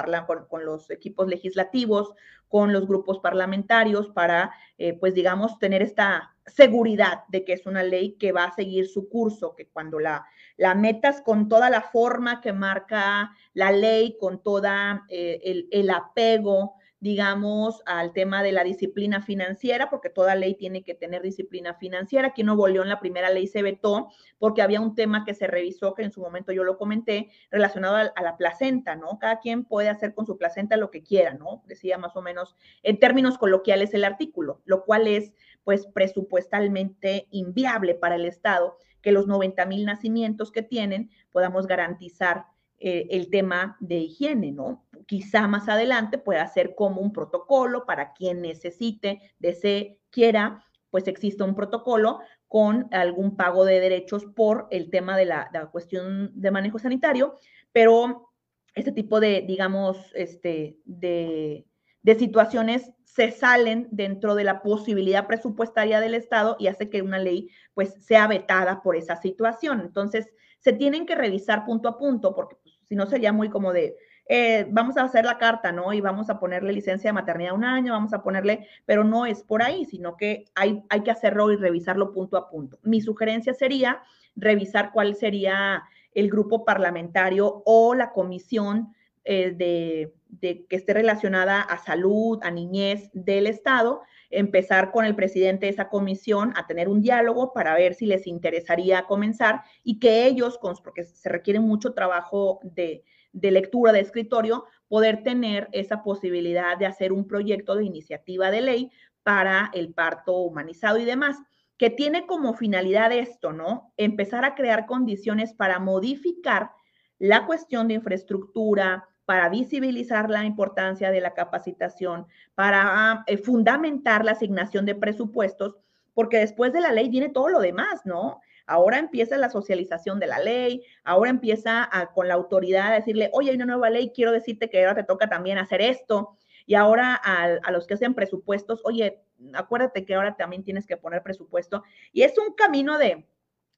[0.49, 2.13] con, los equipos legislativos,
[2.47, 7.83] con los grupos parlamentarios para, eh, pues digamos, tener esta seguridad de que es una
[7.83, 10.25] ley que va a seguir su curso, que cuando la,
[10.59, 15.89] la metas con toda la forma que marca la ley, con toda eh, el, el
[15.89, 21.73] apego digamos, al tema de la disciplina financiera, porque toda ley tiene que tener disciplina
[21.75, 22.29] financiera.
[22.29, 25.47] Aquí en Nuevo León la primera ley se vetó porque había un tema que se
[25.47, 29.17] revisó, que en su momento yo lo comenté, relacionado a, la placenta, ¿no?
[29.17, 31.63] Cada quien puede hacer con su placenta lo que quiera, ¿no?
[31.67, 35.31] Decía más o menos en términos coloquiales el artículo, lo cual es,
[35.63, 42.45] pues, presupuestalmente inviable para el Estado que los 90 mil nacimientos que tienen podamos garantizar
[42.79, 44.85] eh, el tema de higiene, ¿no?
[45.05, 51.43] Quizá más adelante pueda ser como un protocolo para quien necesite, desee, quiera, pues exista
[51.43, 56.31] un protocolo con algún pago de derechos por el tema de la, de la cuestión
[56.33, 57.35] de manejo sanitario,
[57.71, 58.29] pero
[58.75, 61.65] este tipo de, digamos, este, de,
[62.01, 67.19] de situaciones se salen dentro de la posibilidad presupuestaria del Estado y hace que una
[67.19, 69.81] ley pues sea vetada por esa situación.
[69.81, 73.95] Entonces, se tienen que revisar punto a punto porque si no sería muy como de,
[74.27, 75.91] eh, vamos a hacer la carta, ¿no?
[75.91, 79.43] Y vamos a ponerle licencia de maternidad un año, vamos a ponerle, pero no es
[79.43, 82.79] por ahí, sino que hay, hay que hacerlo y revisarlo punto a punto.
[82.83, 84.01] Mi sugerencia sería
[84.35, 85.83] revisar cuál sería
[86.13, 92.51] el grupo parlamentario o la comisión eh, de, de, que esté relacionada a salud, a
[92.51, 97.73] niñez del Estado, empezar con el presidente de esa comisión a tener un diálogo para
[97.75, 103.03] ver si les interesaría comenzar y que ellos, porque se requiere mucho trabajo de,
[103.33, 108.61] de lectura de escritorio, poder tener esa posibilidad de hacer un proyecto de iniciativa de
[108.61, 108.91] ley
[109.23, 111.37] para el parto humanizado y demás,
[111.77, 113.93] que tiene como finalidad esto, ¿no?
[113.95, 116.71] Empezar a crear condiciones para modificar
[117.19, 124.31] la cuestión de infraestructura, para visibilizar la importancia de la capacitación, para eh, fundamentar la
[124.31, 125.77] asignación de presupuestos,
[126.15, 128.41] porque después de la ley viene todo lo demás, ¿no?
[128.65, 133.51] Ahora empieza la socialización de la ley, ahora empieza con la autoridad a decirle, oye,
[133.51, 136.35] hay una nueva ley, quiero decirte que ahora te toca también hacer esto.
[136.65, 139.21] Y ahora a, a los que hacen presupuestos, oye,
[139.53, 141.83] acuérdate que ahora también tienes que poner presupuesto.
[142.11, 143.27] Y es un camino de,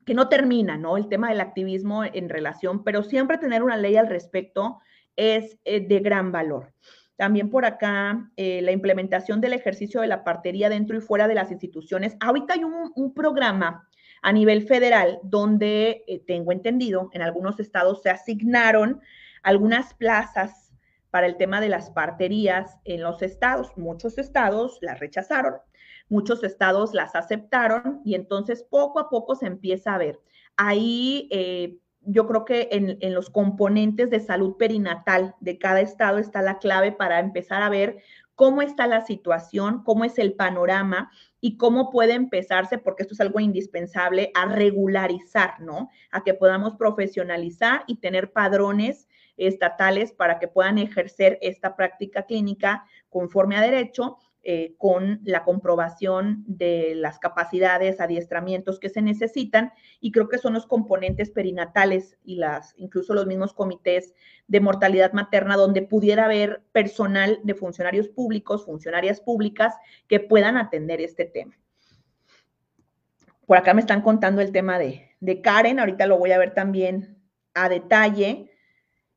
[0.05, 0.97] que no termina, ¿no?
[0.97, 4.79] El tema del activismo en relación, pero siempre tener una ley al respecto
[5.15, 6.73] es eh, de gran valor.
[7.15, 11.35] También por acá, eh, la implementación del ejercicio de la partería dentro y fuera de
[11.35, 12.17] las instituciones.
[12.19, 13.87] Ahorita hay un, programa
[14.23, 19.01] a nivel federal donde, eh, tengo entendido, en algunos estados se asignaron
[19.43, 20.73] algunas plazas
[21.11, 23.77] para el tema de las parterías en los estados.
[23.77, 25.55] Muchos estados las rechazaron,
[26.11, 30.19] muchos estados las aceptaron y entonces poco a poco se empieza a ver.
[30.57, 31.29] Ahí
[32.01, 36.91] yo creo que en, los componentes de salud perinatal de cada estado está la clave
[36.91, 38.01] para empezar a ver
[38.35, 43.21] cómo está la situación, cómo es el panorama y cómo puede empezarse, porque esto es
[43.21, 45.89] algo indispensable, a regularizar, ¿no?
[46.11, 52.83] A que podamos profesionalizar y tener padrones estatales para que puedan ejercer esta práctica clínica
[53.09, 60.11] conforme a derecho eh, con la comprobación de las capacidades, adiestramientos que se necesitan y
[60.11, 64.15] creo que son los componentes perinatales y las incluso los mismos comités
[64.47, 69.75] de mortalidad materna donde pudiera haber personal de funcionarios públicos, funcionarias públicas
[70.07, 71.55] que puedan atender este tema.
[73.45, 76.55] Por acá me están contando el tema de, de Karen, ahorita lo voy a ver
[76.55, 77.21] también
[77.53, 78.50] a detalle.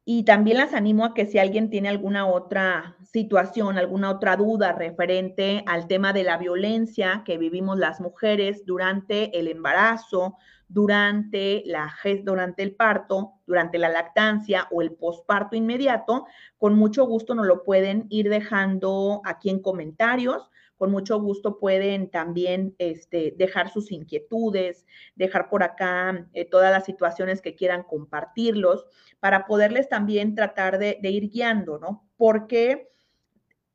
[0.07, 4.73] Y también las animo a que si alguien tiene alguna otra situación, alguna otra duda
[4.73, 10.37] referente al tema de la violencia que vivimos las mujeres durante el embarazo,
[10.69, 16.27] durante, la, durante el parto, durante la lactancia o el posparto inmediato,
[16.59, 22.11] con mucho gusto nos lo pueden ir dejando aquí en comentarios con mucho gusto pueden
[22.11, 28.87] también este, dejar sus inquietudes, dejar por acá eh, todas las situaciones que quieran compartirlos,
[29.21, 32.07] para poderles también tratar de, ir guiando, ¿no?
[32.17, 32.91] Porque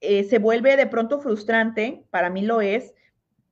[0.02, 2.94] eh, se vuelve de pronto frustrante, para mí lo es,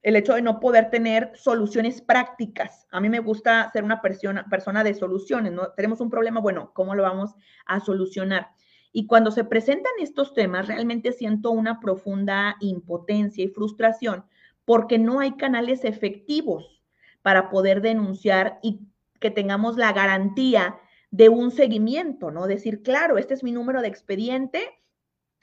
[0.04, 2.88] el hecho de no poder tener soluciones prácticas.
[2.92, 5.72] A mí me gusta ser una persona, persona de soluciones, ¿no?
[5.74, 8.50] Tenemos un problema, bueno, ¿cómo lo vamos a solucionar?
[8.98, 14.26] Y cuando se presentan estos temas, realmente siento una profunda impotencia y frustración
[14.66, 16.82] porque no hay canales efectivos
[17.22, 18.80] para poder denunciar y
[19.20, 20.80] que tengamos la garantía
[21.12, 22.48] de un seguimiento, ¿no?
[22.48, 24.68] Decir, claro, este es mi número de expediente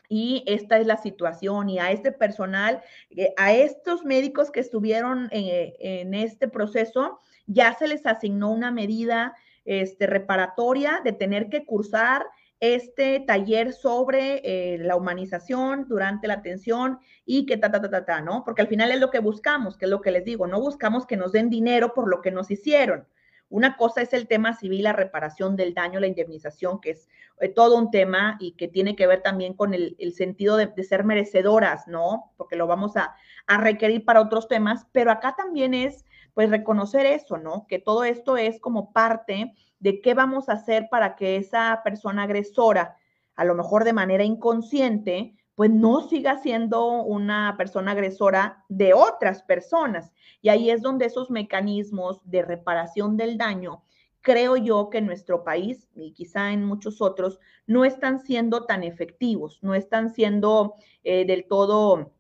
[0.09, 5.29] y esta es la situación y a este personal, eh, a estos médicos que estuvieron
[5.31, 11.65] eh, en, este proceso, ya se les asignó una medida este, reparatoria de tener que
[11.65, 12.27] cursar
[12.61, 18.05] este taller sobre eh, la humanización durante la atención y que ta, ta, ta, ta,
[18.05, 18.45] ta, ¿no?
[18.45, 21.07] Porque al final es lo que buscamos, que es lo que les digo, no buscamos
[21.07, 23.07] que nos den dinero por lo que nos hicieron.
[23.55, 27.09] Una cosa es el tema civil, la reparación del daño, la indemnización, que es
[27.41, 31.05] eh, todo un tema y que tiene que ver también con el, sentido de, ser
[31.05, 32.33] merecedoras, ¿no?
[32.37, 33.15] Porque lo vamos a,
[33.47, 37.67] a requerir para otros temas, pero acá también es, pues, reconocer eso, ¿no?
[37.69, 42.23] Que todo esto es como parte de qué vamos a hacer para que esa persona
[42.23, 42.97] agresora,
[43.37, 49.43] a lo mejor de manera inconsciente, pues no siga siendo una persona agresora de otras
[49.43, 50.11] personas.
[50.41, 53.83] Y ahí es donde esos mecanismos de reparación del daño,
[54.23, 58.85] creo yo que en nuestro país y quizá en muchos otros, no están siendo tan
[58.85, 62.11] efectivos, no están siendo eh, del todo,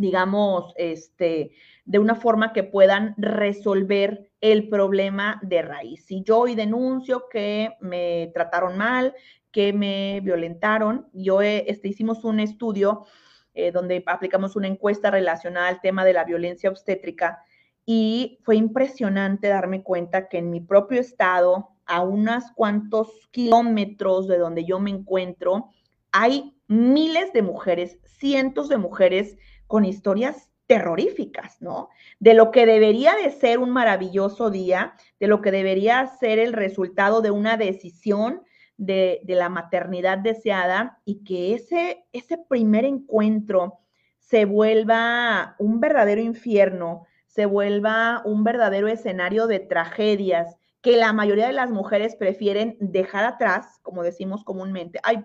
[0.00, 1.52] digamos, este,
[1.84, 6.04] de una forma que puedan resolver el problema de raíz.
[6.06, 9.14] Si yo hoy denuncio que me trataron mal,
[9.52, 11.08] que me violentaron.
[11.12, 13.06] Yo este, hicimos un estudio
[13.54, 17.42] eh, donde aplicamos una encuesta relacionada al tema de la violencia obstétrica
[17.84, 24.38] y fue impresionante darme cuenta que en mi propio estado, a unos cuantos kilómetros de
[24.38, 25.70] donde yo me encuentro,
[26.12, 29.36] hay miles de mujeres, cientos de mujeres
[29.70, 31.90] con historias terroríficas, ¿no?
[32.18, 36.52] De lo que debería de ser un maravilloso día, de lo que debería ser el
[36.52, 38.42] resultado de una decisión
[38.76, 43.78] de, la maternidad deseada y que ese, ese primer encuentro
[44.18, 51.46] se vuelva un verdadero infierno, se vuelva un verdadero escenario de tragedias que la mayoría
[51.46, 54.98] de las mujeres prefieren dejar atrás, como decimos comúnmente.
[55.04, 55.24] Ay,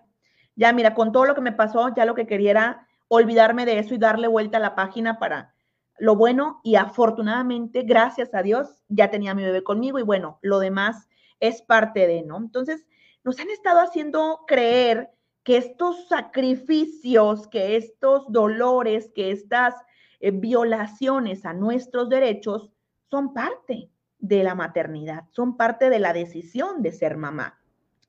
[0.56, 3.94] ya mira, con todo lo que me pasó, ya lo que quería olvidarme de eso
[3.94, 5.56] y darle vuelta a la página para
[5.98, 10.60] lo bueno y afortunadamente, gracias a Dios, ya tenía mi bebé conmigo y bueno, lo
[10.60, 11.08] demás
[11.40, 12.38] es parte de, ¿no?
[12.38, 12.86] Entonces,
[13.24, 15.12] nos han estado haciendo creer
[15.44, 19.76] que estos sacrificios, que estos dolores, que estas
[20.20, 22.72] eh, violaciones a nuestros derechos
[23.10, 27.60] son parte de la maternidad, son parte de la decisión de ser mamá,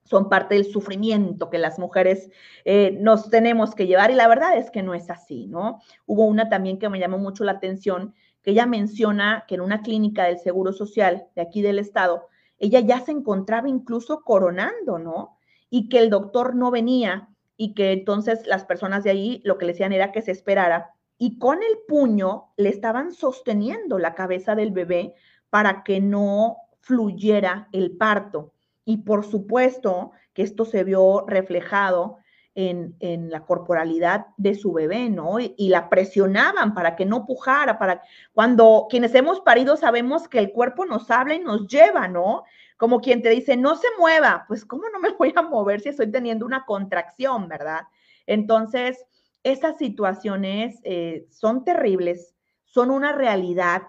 [0.07, 2.31] son parte del sufrimiento que las mujeres
[2.65, 5.81] eh, nos tenemos que llevar y la verdad es que no es así, ¿no?
[6.07, 9.83] Hubo una también que me llamó mucho la atención, que ella menciona que en una
[9.83, 15.37] clínica del Seguro Social de aquí del estado, ella ya se encontraba incluso coronando, ¿no?
[15.69, 19.67] Y que el doctor no venía y que entonces las personas de ahí lo que
[19.67, 24.55] le decían era que se esperara y con el puño le estaban sosteniendo la cabeza
[24.55, 25.15] del bebé
[25.51, 28.53] para que no fluyera el parto.
[28.87, 32.19] Y por supuesto que esto se vio reflejado
[32.57, 35.39] en, la corporalidad de su bebé, ¿no?
[35.39, 38.01] Y, y, la presionaban para que no pujara, para
[38.33, 42.45] cuando quienes hemos parido sabemos que el cuerpo nos habla y nos lleva, ¿no?
[42.79, 45.91] Como quien te dice, no se mueva, pues ¿cómo no me voy a mover si
[45.91, 47.83] estoy teniendo una contracción, verdad?
[48.27, 49.05] Entonces,
[49.43, 53.83] esas situaciones eh, son terribles, son una realidad,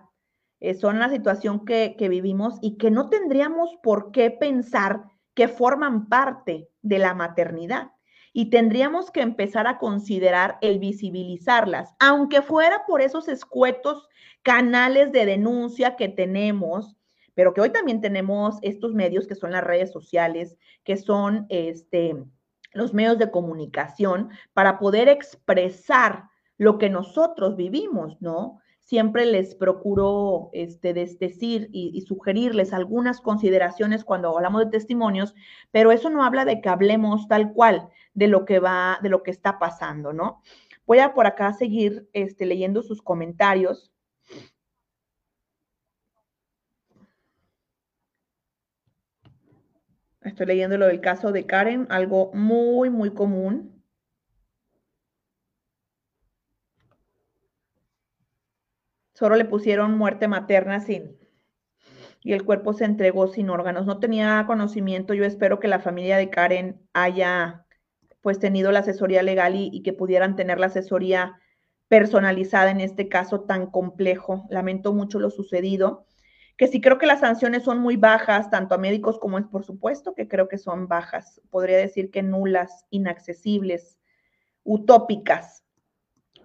[0.59, 5.47] eh, son la situación que, que vivimos y que no tendríamos por qué pensar que
[5.47, 7.91] forman parte de la maternidad
[8.33, 14.07] y tendríamos que empezar a considerar el visibilizarlas, aunque fuera por esos escuetos
[14.43, 16.95] canales de denuncia que tenemos,
[17.33, 22.15] pero que hoy también tenemos estos medios que son las redes sociales, que son este,
[22.73, 26.25] los medios de comunicación, para poder expresar
[26.57, 28.59] lo que nosotros vivimos, ¿no?
[28.87, 35.35] Siempre les procuro este, decir y, sugerirles algunas consideraciones cuando hablamos de testimonios,
[35.71, 39.23] pero eso no habla de que hablemos tal cual de lo que va, de lo
[39.23, 40.41] que está pasando, ¿no?
[40.85, 43.91] Voy a por acá seguir este, leyendo sus comentarios.
[50.21, 53.76] Estoy leyendo lo del caso de Karen, algo muy, muy común.
[59.17, 61.17] Solo le pusieron muerte materna sin
[62.21, 63.87] y el cuerpo se entregó sin órganos.
[63.87, 65.15] No tenía conocimiento.
[65.15, 67.65] Yo espero que la familia de Karen haya
[68.21, 71.39] pues tenido la asesoría legal y, que pudieran tener la asesoría
[71.87, 74.45] personalizada en este caso tan complejo.
[74.51, 76.05] Lamento mucho lo sucedido,
[76.55, 79.65] que sí creo que las sanciones son muy bajas, tanto a médicos como es por
[79.65, 81.41] supuesto que creo que son bajas.
[81.49, 83.97] Podría decir que nulas, inaccesibles,
[84.63, 85.63] utópicas.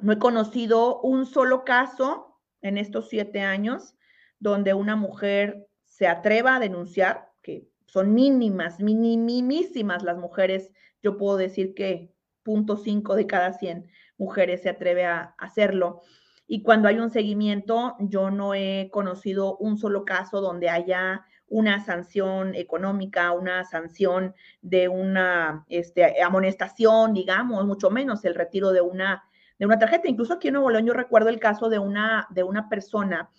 [0.00, 2.31] No he conocido un solo caso
[2.62, 3.94] en estos siete años
[4.38, 11.36] donde una mujer se atreva a denunciar, que son mínimas, minimísimas las mujeres, yo puedo
[11.36, 12.12] decir que
[12.44, 16.00] 0.5 de cada 100 mujeres se atreve a hacerlo.
[16.46, 21.84] Y cuando hay un seguimiento, yo no he conocido un solo caso donde haya una
[21.84, 29.22] sanción económica, una sanción de una este, amonestación, digamos, mucho menos el retiro de una,
[29.62, 30.08] de una tarjeta.
[30.08, 33.30] Incluso aquí en Nuevo León yo recuerdo el caso de una, de una persona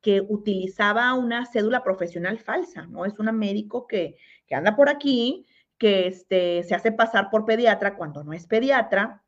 [0.00, 3.04] que utilizaba una cédula profesional falsa, ¿no?
[3.04, 4.16] Es una médico que,
[4.46, 5.44] que anda por aquí,
[5.76, 9.22] que este, se hace pasar por pediatra cuando no es pediatra,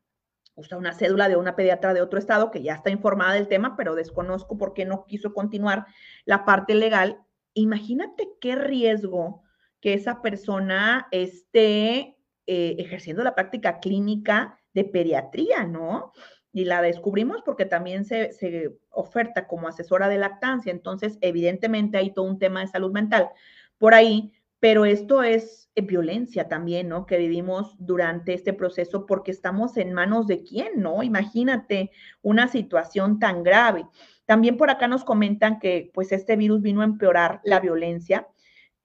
[0.55, 3.75] usa una cédula de una pediatra de otro estado que ya está informada del tema,
[3.77, 5.85] pero desconozco por qué no quiso continuar
[6.25, 7.19] la parte legal.
[7.53, 9.43] Imagínate qué riesgo
[9.81, 16.13] que esa persona esté eh, ejerciendo la práctica clínica de pediatría, ¿no?
[16.51, 22.11] Y la descubrimos porque también se, se oferta como asesora de lactancia, entonces evidentemente hay
[22.11, 23.29] todo un tema de salud mental
[23.79, 27.05] por ahí, pero esto es eh, violencia también, ¿no?
[27.05, 31.01] Que vivimos durante este proceso porque estamos en manos de quién, ¿no?
[31.01, 31.91] Imagínate
[32.21, 33.87] una situación tan grave.
[34.25, 38.27] También por acá nos comentan que pues este virus vino a empeorar la violencia.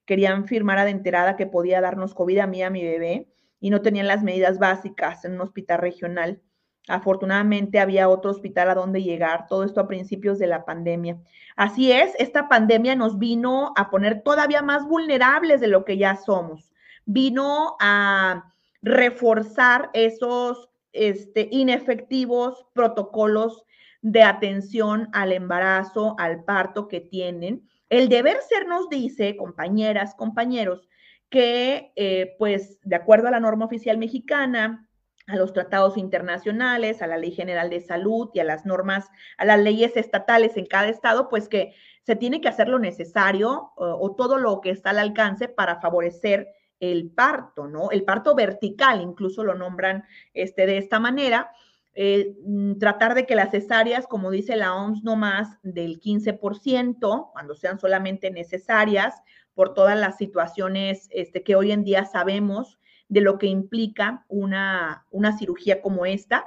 [0.06, 3.70] Querían firmar a de enterada que podía darnos COVID a mí, a mi bebé, y
[3.70, 6.40] no tenían las medidas básicas en un hospital regional.
[6.86, 11.18] Afortunadamente había otro hospital a donde llegar, todo esto a principios de la pandemia.
[11.56, 16.16] Así es, esta pandemia nos vino a poner todavía más vulnerables de lo que ya
[16.16, 16.72] somos.
[17.06, 23.64] Vino a reforzar esos este, inefectivos protocolos
[24.02, 27.66] de atención al embarazo, al parto que tienen.
[27.88, 30.86] El deber ser nos dice, compañeras, compañeros,
[31.30, 34.86] que eh, pues de acuerdo a la norma oficial mexicana,
[35.26, 39.08] a los tratados internacionales, a la Ley General de Salud y a las normas,
[39.38, 43.72] a las leyes estatales en cada estado, pues que se tiene que hacer lo necesario
[43.76, 46.48] o, todo lo que está al alcance para favorecer
[46.78, 47.90] el parto, ¿no?
[47.90, 50.04] El parto vertical, incluso lo nombran
[50.34, 51.50] este, de esta manera.
[51.94, 57.30] Eh, mm, tratar de que las cesáreas, como dice la OMS, no más del 15%,
[57.32, 59.14] cuando sean solamente necesarias,
[59.54, 62.78] por todas las situaciones este, que hoy en día sabemos
[63.14, 66.46] de lo que implica una, una cirugía como esta.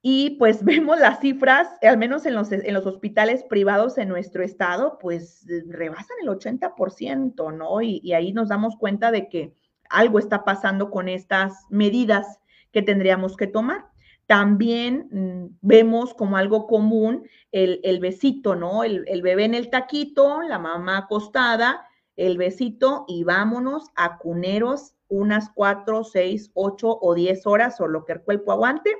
[0.00, 4.44] Y pues vemos las cifras, al menos en los, en los hospitales privados en nuestro
[4.44, 7.82] estado, pues rebasan el 80%, ¿no?
[7.82, 9.52] Y, ahí nos damos cuenta de que
[9.90, 12.38] algo está pasando con estas medidas
[12.70, 13.86] que tendríamos que tomar.
[14.26, 18.84] También mm, vemos como algo común el, el besito, ¿no?
[18.84, 21.87] El, el, bebé en el taquito, la mamá acostada,
[22.18, 28.04] el besito y vámonos a cuneros unas cuatro, seis, ocho o diez horas o lo
[28.04, 28.94] que el cuerpo aguante,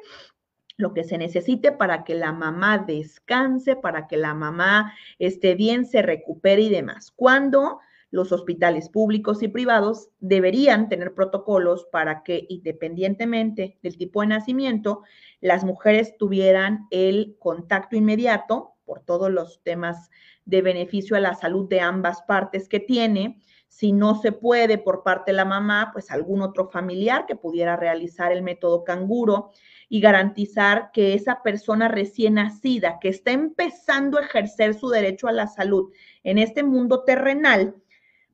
[0.77, 5.85] lo que se necesite para que la mamá descanse, para que la mamá esté bien,
[5.85, 7.13] se recupere y demás.
[7.15, 14.29] Cuando los hospitales públicos y privados deberían tener protocolos para que, independientemente del tipo de
[14.29, 15.03] nacimiento,
[15.41, 20.11] las mujeres tuvieran el contacto inmediato por todos los temas
[20.47, 25.03] de beneficio a la salud de ambas partes que tiene, si no se puede por
[25.03, 29.51] parte de la mamá, pues algún otro familiar que pudiera realizar el método canguro
[29.91, 35.33] y garantizar que esa persona recién nacida que está empezando a ejercer su derecho a
[35.33, 35.93] la salud
[36.25, 37.77] en este mundo terrenal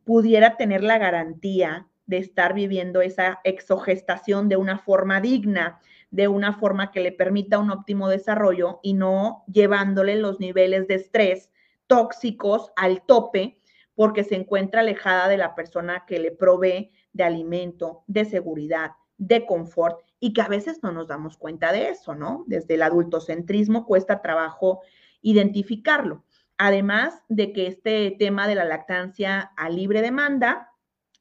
[0.05, 5.81] pudiera tener la garantía de estar viviendo esa exogestación de una forma digna,
[6.15, 10.95] de una forma que le permita un óptimo desarrollo y no llevándole los niveles de
[10.95, 11.51] estrés
[11.89, 13.59] tóxicos al tope
[13.97, 19.45] porque se encuentra alejada de la persona que le provee de alimento, de seguridad, de
[19.45, 22.45] confort y que a veces no nos damos cuenta de eso, ¿no?
[22.47, 24.83] Desde el adultocentrismo cuesta trabajo
[25.21, 26.23] identificarlo.
[26.59, 30.71] Además de que este tema de la lactancia a libre demanda,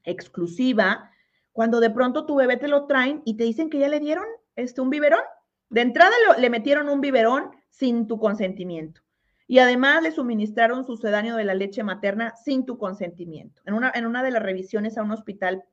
[0.04, 1.10] exclusiva,
[1.52, 4.26] cuando de pronto tu bebé te lo traen y te dicen que ya le dieron
[4.56, 5.22] este, un biberón,
[5.70, 9.01] de entrada le metieron un biberón sin tu consentimiento
[9.47, 13.62] y además le suministraron sucedáneo de la leche materna sin tu consentimiento.
[13.66, 15.64] En una, en una de las revisiones a un hospital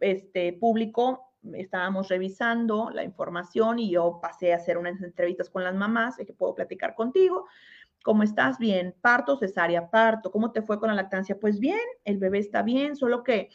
[0.00, 5.74] este, público estábamos revisando la información y yo pasé a hacer unas entrevistas con las
[5.74, 7.46] mamás, que puedo platicar contigo.
[8.04, 8.58] ¿Cómo estás?
[8.58, 8.94] Bien.
[9.00, 10.30] Parto, cesárea, parto.
[10.30, 11.38] ¿Cómo te fue con la lactancia?
[11.38, 13.50] Pues bien, el bebé está bien, solo que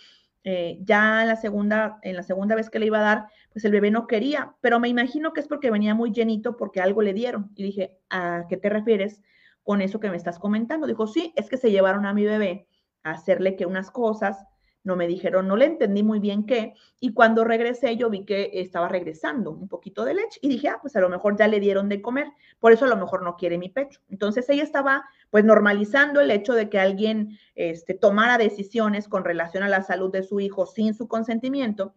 [0.50, 3.74] eh, ya la segunda, en la segunda vez que le iba a dar, pues el
[3.74, 7.14] bebé no quería, pero me imagino que es porque venía muy llenito porque algo le
[7.14, 7.52] dieron.
[7.54, 9.22] Y dije, ¿a qué te refieres
[9.64, 10.88] con eso que me estás comentando?
[10.88, 12.66] Dijo, sí, es que se llevaron a mi bebé
[13.04, 14.42] a hacerle que unas cosas,
[14.88, 18.50] no me dijeron, no le entendí muy bien qué, y cuando regresé yo vi que
[18.54, 21.60] estaba regresando un poquito de leche y dije, ah, pues a lo mejor ya le
[21.60, 22.28] dieron de comer,
[22.60, 24.00] por eso a lo mejor no quiere mi pecho.
[24.10, 29.62] Entonces ella estaba pues normalizando el hecho de que alguien este, tomara decisiones con relación
[29.62, 31.94] a la salud de su hijo sin su consentimiento.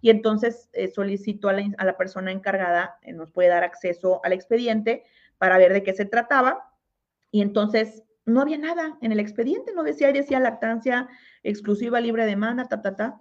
[0.00, 5.04] Y entonces eh, solicito a la, persona encargada, eh, nos puede dar acceso al expediente
[5.38, 6.72] para ver de qué se trataba.
[7.30, 11.08] Y entonces no había nada en el expediente, no decía, decía lactancia
[11.42, 13.20] exclusiva, libre demanda, ta, ta, ta.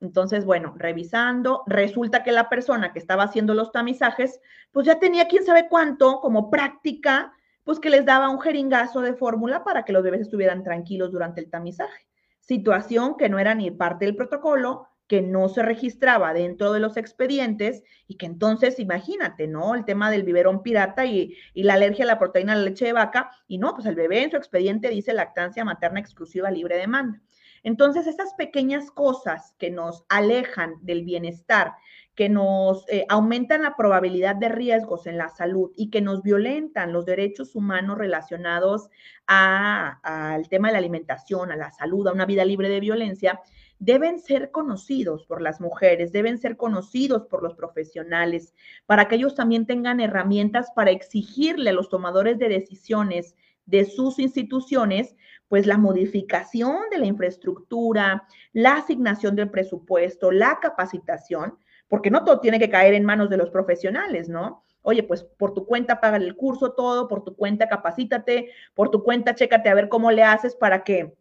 [0.00, 4.40] Entonces, bueno, revisando, resulta que la persona que estaba haciendo los tamizajes,
[4.70, 7.32] pues ya tenía quién sabe cuánto como práctica,
[7.64, 11.40] pues que les daba un jeringazo de fórmula para que los bebés estuvieran tranquilos durante
[11.40, 12.06] el tamizaje.
[12.40, 16.96] Situación que no era ni parte del protocolo, que no se registraba dentro de los
[16.96, 19.76] expedientes y que entonces, imagínate, ¿no?
[19.76, 22.94] El tema del biberón pirata y, la alergia a la proteína de la leche de
[22.94, 27.22] vaca, y no, pues el bebé en su expediente dice lactancia materna exclusiva libre demanda.
[27.62, 31.74] Entonces, esas pequeñas cosas que nos alejan del bienestar,
[32.16, 36.92] que nos eh, aumentan la probabilidad de riesgos en la salud y que nos violentan
[36.92, 38.88] los derechos humanos relacionados
[39.26, 43.40] al tema de la alimentación, a la salud, a una vida libre de violencia,
[43.84, 48.54] deben ser conocidos por las mujeres, deben ser conocidos por los profesionales,
[48.86, 53.34] para que ellos también tengan herramientas para exigirle a los tomadores de decisiones
[53.66, 55.16] de sus instituciones,
[55.48, 62.40] pues la modificación de la infraestructura, la asignación del presupuesto, la capacitación, porque no todo
[62.40, 64.64] tiene que caer en manos de los profesionales, ¿no?
[64.80, 69.02] Oye, pues por tu cuenta paga el curso todo, por tu cuenta capacítate, por tu
[69.02, 71.14] cuenta chécate a ver cómo le haces para que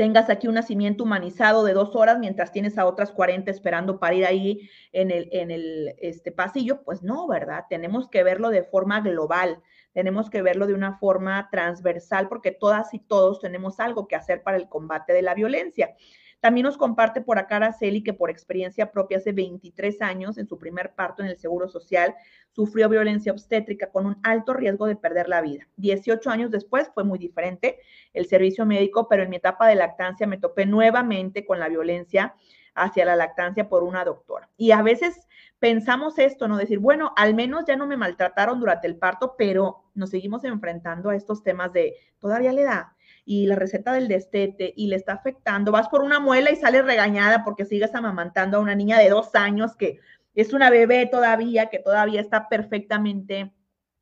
[0.00, 4.14] tengas aquí un nacimiento humanizado de dos horas mientras tienes a otras 40 esperando para
[4.14, 7.66] ir ahí en el, en el este, pasillo, pues no, ¿verdad?
[7.68, 9.60] Tenemos que verlo de forma global,
[9.92, 14.42] tenemos que verlo de una forma transversal porque todas y todos tenemos algo que hacer
[14.42, 15.94] para el combate de la violencia.
[16.40, 20.58] También nos comparte por acá Araceli que por experiencia propia hace 23 años, en su
[20.58, 22.14] primer parto en el Seguro Social,
[22.50, 25.68] sufrió violencia obstétrica con un alto riesgo de perder la vida.
[25.76, 27.78] 18 años después fue muy diferente
[28.12, 32.34] el servicio médico, pero en mi etapa de lactancia me topé nuevamente con la violencia
[32.74, 34.48] hacia la lactancia por una doctora.
[34.56, 35.28] Y a veces
[35.58, 36.56] pensamos esto, ¿no?
[36.56, 41.10] Decir, bueno, al menos ya no me maltrataron durante el parto, pero nos seguimos enfrentando
[41.10, 42.96] a estos temas de todavía le da
[43.30, 46.84] y la receta del destete y le está afectando, vas por una muela y sales
[46.84, 50.00] regañada porque sigues amamantando a una niña de dos años que
[50.34, 53.52] es una bebé todavía, que todavía está perfectamente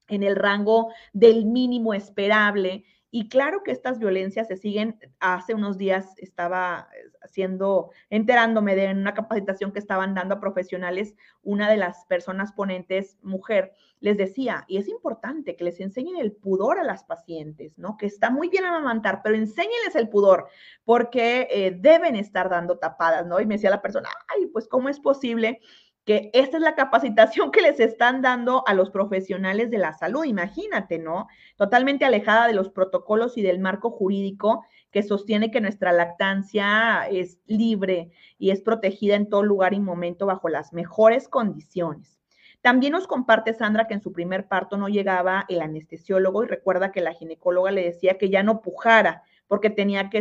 [0.08, 2.84] en el rango del mínimo esperable.
[3.10, 4.98] Y claro que estas violencias se siguen.
[5.20, 6.88] Hace unos días estaba
[7.20, 13.18] haciendo, enterándome de una capacitación que estaban dando a profesionales, una de las personas ponentes,
[13.20, 17.96] mujer, les decía, y es importante que les enseñen el pudor a las pacientes, ¿no?
[17.96, 20.48] Que está muy bien amamantar, pero enséñenles el pudor,
[20.84, 23.40] porque eh, deben estar dando tapadas, ¿no?
[23.40, 25.60] Y me decía la persona, ay, pues, ¿cómo es posible?
[26.08, 30.24] que esta es la capacitación que les están dando a los profesionales de la salud,
[30.24, 31.26] imagínate, ¿no?
[31.56, 37.38] Totalmente alejada de los protocolos y del marco jurídico que sostiene que nuestra lactancia es
[37.44, 42.17] libre y es protegida en todo lugar y momento bajo las mejores condiciones.
[42.60, 46.90] También nos comparte Sandra que en su primer parto no llegaba el anestesiólogo y recuerda
[46.90, 50.18] que la ginecóloga le decía que ya no pujara porque tenía que,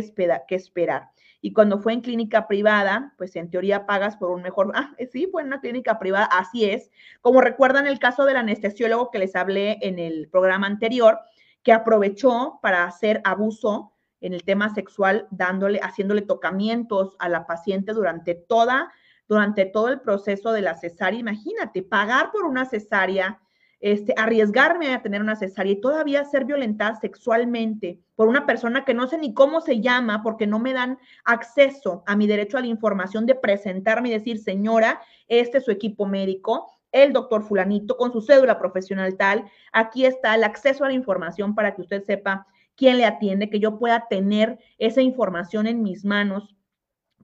[0.48, 1.10] esperar.
[1.40, 5.28] Y cuando fue en clínica privada, pues en teoría pagas por un mejor, ah, sí,
[5.30, 6.90] fue en una clínica privada, así es.
[7.20, 11.18] Como recuerdan el caso del anestesiólogo que les hablé en el programa anterior,
[11.62, 17.92] que aprovechó para hacer abuso en el tema sexual, dándole, haciéndole tocamientos a la paciente
[17.92, 18.90] durante toda
[19.28, 21.20] durante todo el proceso de la cesárea.
[21.20, 23.40] Imagínate, pagar por una cesárea,
[23.80, 28.94] este, arriesgarme a tener una cesárea y todavía ser violentada sexualmente por una persona que
[28.94, 32.60] no sé ni cómo se llama porque no me dan acceso a mi derecho a
[32.60, 37.96] la información de presentarme y decir, señora, este es su equipo médico, el doctor fulanito
[37.96, 42.02] con su cédula profesional tal, aquí está el acceso a la información para que usted
[42.02, 46.56] sepa quién le atiende, que yo pueda tener esa información en mis manos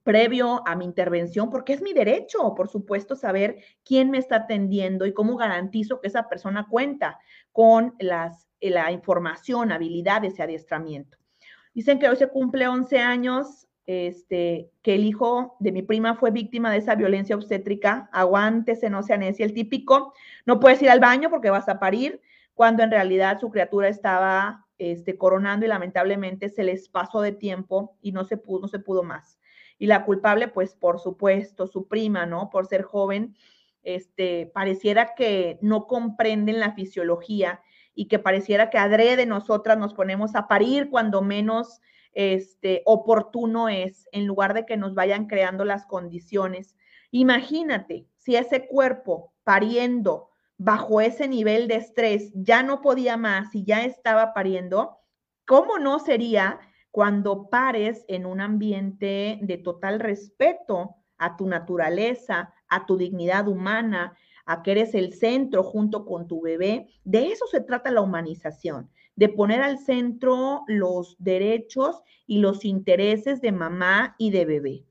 [0.04, 5.06] previo a mi intervención, porque es mi derecho, por supuesto, saber quién me está atendiendo
[5.06, 7.18] y cómo garantizo que esa persona cuenta
[7.50, 11.18] con las, eh, la información, habilidades y adiestramiento.
[11.72, 16.30] Dicen que hoy se cumple 11 años, este, que el hijo de mi prima fue
[16.30, 18.08] víctima de esa violencia obstétrica.
[18.12, 20.14] Aguántese, no sea necia, el típico,
[20.46, 22.20] no puedes ir al baño porque vas a parir,
[22.54, 27.96] cuando en realidad su criatura estaba este, coronando y lamentablemente se les pasó de tiempo
[28.02, 29.38] y no se pudo, no se pudo más.
[29.78, 32.50] Y la culpable, pues por supuesto, su prima, ¿no?
[32.50, 33.36] Por ser joven,
[33.82, 37.60] este, pareciera que no comprenden la fisiología
[37.94, 41.80] y que pareciera que adrede nosotras nos ponemos a parir cuando menos
[42.12, 46.76] este, oportuno es, en lugar de que nos vayan creando las condiciones.
[47.10, 53.64] Imagínate si ese cuerpo pariendo bajo ese nivel de estrés ya no podía más y
[53.64, 54.98] ya estaba pariendo,
[55.44, 56.60] ¿cómo no sería
[56.94, 64.16] cuando pares en un ambiente de total respeto a tu naturaleza, a tu dignidad humana,
[64.46, 66.86] a que eres el centro junto con tu bebé?
[67.02, 73.40] De eso se trata la humanización, de poner al centro los derechos y los intereses
[73.40, 74.84] de mamá y de bebé.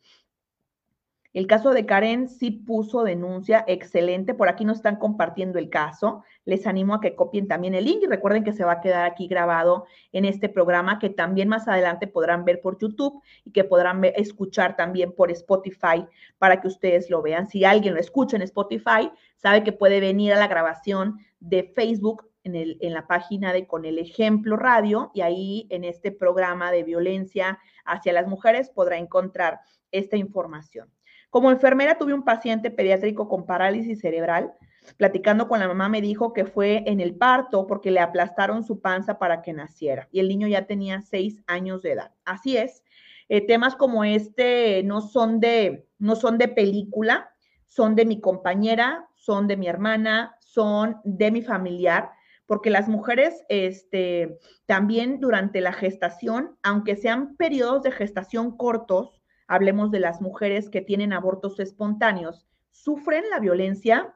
[1.34, 4.36] El caso de Karen sí puso denuncia, excelente.
[4.36, 6.24] Por aquí nos están compartiendo el caso.
[6.46, 9.04] Les animo a que copien también el link y recuerden que se va a quedar
[9.06, 13.64] aquí grabado en este programa que también más adelante podrán ver por YouTube y que
[13.64, 16.06] podrán escuchar también por Spotify
[16.38, 17.48] para que ustedes lo vean.
[17.48, 22.30] Si alguien lo escucha en Spotify, sabe que puede venir a la grabación de Facebook
[22.44, 26.84] en, en, la página de Con el Ejemplo Radio y ahí en este programa de
[26.84, 29.62] violencia hacia las mujeres podrá encontrar
[29.92, 30.90] esta información.
[31.34, 34.54] Como enfermera tuve un paciente pediátrico con parálisis cerebral.
[34.98, 38.82] Platicando con la mamá me dijo que fue en el parto porque le aplastaron su
[38.82, 42.12] panza para que naciera y el niño ya tenía seis años de edad.
[42.24, 42.84] Así es,
[43.30, 47.32] eh, temas como este no son de no son de película,
[47.66, 52.12] son de mi compañera, son de mi hermana, son de mi familiar,
[52.46, 59.91] porque las mujeres este, también durante la gestación, aunque sean periodos de gestación cortos, hablemos
[59.91, 64.16] de las mujeres que tienen abortos espontáneos, sufren la violencia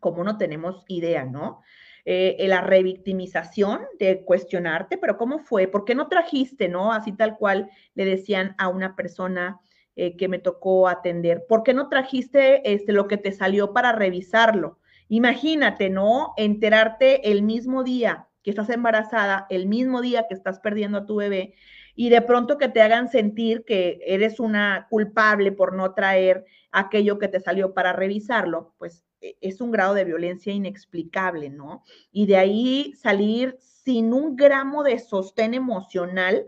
[0.00, 1.60] como no tenemos idea, ¿no?
[2.06, 5.68] Eh, la revictimización de cuestionarte, pero ¿cómo fue?
[5.68, 6.92] ¿Por qué no trajiste, no?
[6.92, 9.60] Así tal cual le decían a una persona
[9.96, 13.92] eh, que me tocó atender, ¿por qué no trajiste este, lo que te salió para
[13.92, 14.78] revisarlo?
[15.08, 16.32] Imagínate, ¿no?
[16.36, 21.16] Enterarte el mismo día que estás embarazada, el mismo día que estás perdiendo a tu
[21.16, 21.54] bebé
[21.94, 27.18] y de pronto que te hagan sentir que eres una culpable por no traer aquello
[27.18, 31.82] que te salió para revisarlo, pues e, es un grado de violencia inexplicable, ¿no?
[32.12, 36.46] Y de ahí salir sin un gramo de sostén emocional,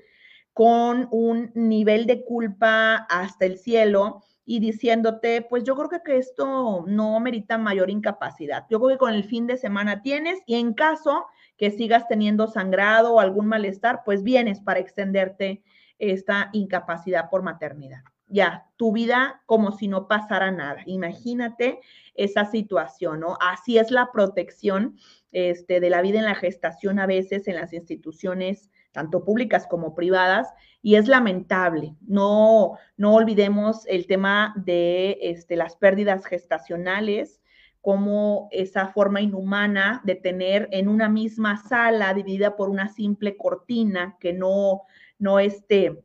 [0.52, 6.84] con un nivel de culpa hasta el cielo y diciéndote, pues yo creo que, esto
[6.86, 8.66] no merita mayor incapacidad.
[8.68, 11.26] Yo creo que con el fin de semana tienes y en caso
[11.56, 15.62] que sigas teniendo sangrado o algún malestar, pues vienes para extenderte
[15.98, 18.02] esta incapacidad por maternidad.
[18.32, 20.80] Ya, tu vida como si no pasara nada.
[20.86, 21.80] Imagínate
[22.14, 23.36] esa situación, ¿no?
[23.42, 24.96] Así es la protección
[25.32, 29.94] este, de la vida en la gestación a veces en las instituciones, tanto públicas como
[29.94, 30.48] privadas,
[30.80, 31.94] y es lamentable.
[32.00, 37.42] No, no olvidemos el tema de este, las pérdidas gestacionales,
[37.82, 44.16] como esa forma inhumana de tener en una misma sala dividida por una simple cortina
[44.20, 44.82] que no,
[45.18, 46.02] no este,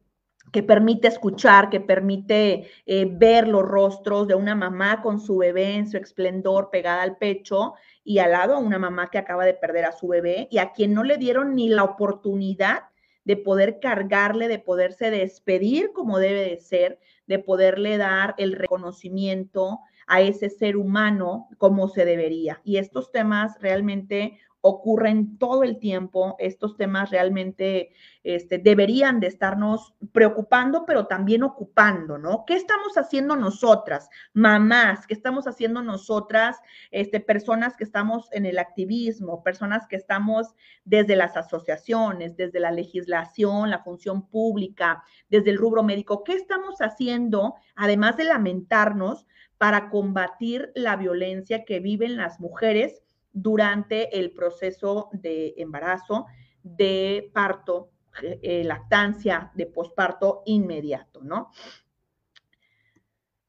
[0.52, 5.76] que permite escuchar, que permite eh, ver los rostros de una mamá con su bebé
[5.76, 7.74] en su esplendor pegada al pecho
[8.04, 10.72] y al lado a una mamá que acaba de perder a su bebé y a
[10.72, 12.84] quien no le dieron ni la oportunidad
[13.26, 19.82] de poder cargarle, de poderse despedir como debe de ser, de poderle dar el reconocimiento,
[20.08, 22.62] a ese ser humano como se debería.
[22.64, 27.92] Y estos temas realmente ocurren todo el tiempo, estos temas realmente
[28.24, 32.44] este, deberían de estarnos preocupando, pero también ocupando, ¿no?
[32.46, 35.08] ¿Qué estamos haciendo nosotras, mamás?
[35.08, 36.58] ¿Qué estamos haciendo nosotras,
[36.92, 40.54] este, personas que estamos en el activismo, personas que estamos
[40.84, 46.24] desde las asociaciones, desde la legislación, la función pública, desde el rubro médico?
[46.24, 49.26] ¿Qué estamos haciendo, además de lamentarnos,
[49.58, 53.02] para combatir la violencia que viven las mujeres
[53.42, 56.26] durante el proceso de embarazo,
[56.64, 61.52] de parto, eh, lactancia, de posparto inmediato, ¿no?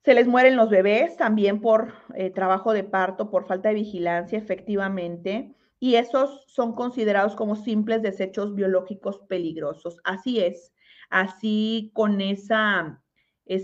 [0.05, 4.39] Se les mueren los bebés también por eh, trabajo de parto, por falta de vigilancia,
[4.39, 9.99] efectivamente, y esos son considerados como simples desechos biológicos peligrosos.
[10.05, 10.75] Así es,
[11.09, 13.03] así con esa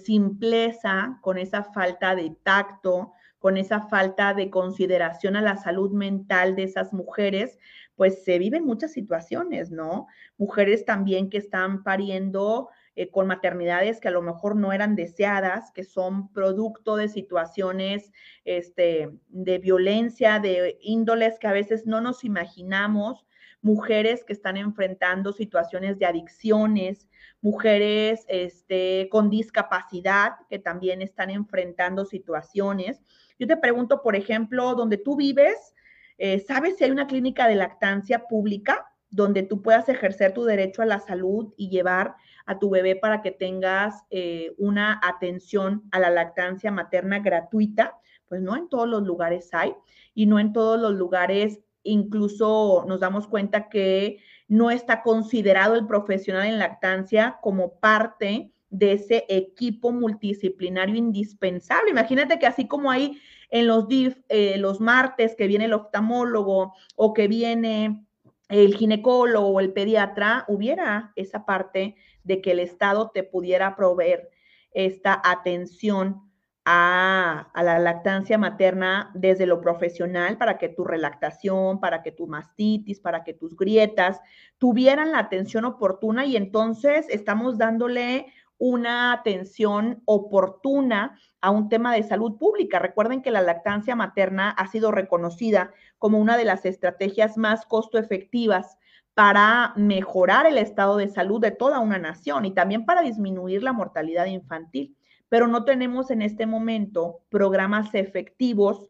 [0.03, 3.12] simpleza, con esa falta de tacto,
[3.45, 7.59] con esa falta de consideración a la salud mental de esas mujeres,
[7.95, 10.07] pues se viven muchas situaciones, ¿no?
[10.38, 15.72] Mujeres también que están pariendo eh, con maternidades que a lo mejor no eran deseadas,
[15.72, 18.12] que son producto de situaciones
[18.47, 23.26] este, de violencia, de índoles que a veces no nos imaginamos,
[23.61, 27.11] mujeres que están enfrentando situaciones de adicciones,
[27.42, 33.03] mujeres este, con discapacidad que también están enfrentando situaciones.
[33.39, 35.74] Yo te pregunto, por ejemplo, donde tú vives,
[36.18, 40.82] eh, ¿sabes si hay una clínica de lactancia pública donde tú puedas ejercer tu derecho
[40.82, 42.14] a la salud y llevar
[42.47, 47.97] a tu bebé para que tengas eh, una atención a la lactancia materna gratuita?
[48.26, 49.74] Pues no en todos los lugares hay
[50.14, 54.18] y no en todos los lugares incluso nos damos cuenta que
[54.49, 61.91] no está considerado el profesional en lactancia como parte de ese equipo multidisciplinario indispensable.
[61.91, 63.20] Imagínate que así como hay
[63.51, 68.05] en los DIF eh, los martes que viene el oftalmólogo o que viene
[68.49, 71.95] el ginecólogo o el pediatra, hubiera esa parte
[72.25, 74.29] de que el Estado te pudiera proveer
[74.72, 76.25] esta atención
[76.64, 83.01] a, la lactancia materna desde lo profesional para que tu relactación, para que tu mastitis,
[83.01, 84.20] para que tus grietas
[84.59, 88.27] tuvieran la atención oportuna y entonces estamos dándole
[88.59, 92.78] una atención oportuna a un tema de salud pública.
[92.78, 97.98] Recuerden que la lactancia materna ha sido reconocida como una de las estrategias más costo
[97.98, 98.78] efectivas
[99.14, 103.72] para mejorar el estado de salud de toda una nación y también para disminuir la
[103.72, 104.96] mortalidad infantil
[105.34, 108.88] pero no tenemos en este momento programas efectivos,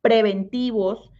[0.00, 1.12] preventivos,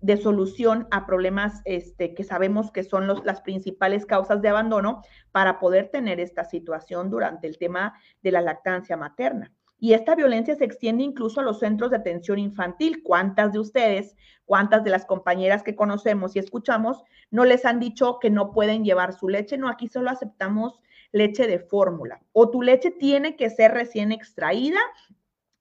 [0.00, 5.58] de solución a problemas este, que sabemos que son las principales causas de abandono para
[5.58, 9.52] poder tener esta situación durante el tema de la lactancia materna.
[9.80, 13.02] Y esta violencia se extiende incluso a los centros de atención infantil.
[13.04, 18.18] ¿Cuántas de ustedes, cuántas de las compañeras que conocemos y escuchamos no les han dicho
[18.18, 19.56] que no pueden llevar su leche?
[19.56, 20.80] No, aquí solo aceptamos
[21.12, 22.20] leche de fórmula.
[22.32, 24.80] O tu leche tiene que ser recién extraída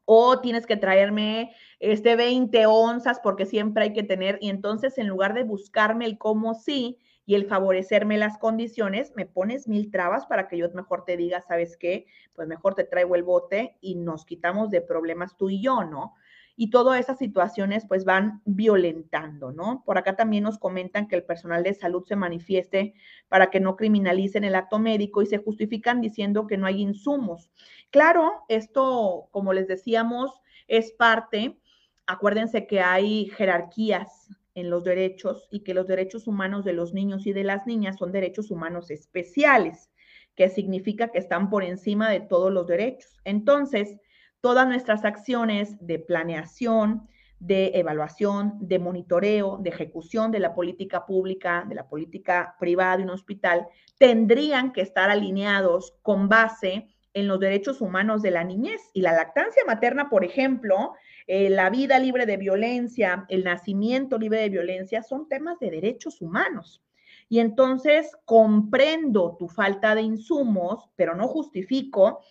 [0.06, 5.08] o tienes que traerme este 20 onzas porque siempre hay que tener y entonces en
[5.08, 10.26] lugar de buscarme el cómo sí y el favorecerme las condiciones, me pones mil trabas
[10.26, 12.06] para que yo mejor te diga, ¿sabes qué?
[12.34, 16.14] Pues mejor te traigo el bote y nos quitamos de problemas tú y yo, ¿no?
[16.60, 19.84] y todas esas situaciones pues van violentando, ¿no?
[19.86, 22.96] Por acá también nos comentan que el personal de salud se manifieste
[23.30, 27.52] para que no criminalicen el acto médico y se justifican diciendo que no hay insumos.
[27.92, 31.60] Claro, esto, como les decíamos, es parte,
[32.08, 37.28] acuérdense que hay jerarquías en los derechos y que los derechos humanos de los niños
[37.28, 39.92] y de las niñas son derechos humanos especiales,
[40.36, 43.20] que significa que están por encima de todos los derechos.
[43.24, 43.98] Entonces,
[44.42, 47.08] todas nuestras acciones de planeación,
[47.40, 53.04] de evaluación, de monitoreo, de ejecución de la política pública, de la política privada de
[53.04, 53.68] un hospital,
[54.00, 56.88] tendrían que estar alineados con base
[57.18, 58.92] en los derechos humanos de la niñez.
[58.94, 60.94] Y la lactancia materna, por ejemplo,
[61.26, 66.22] eh, la vida libre de violencia, el nacimiento libre de violencia, son temas de derechos
[66.22, 66.84] humanos.
[67.28, 72.22] Y entonces comprendo tu falta de insumos, pero no justifico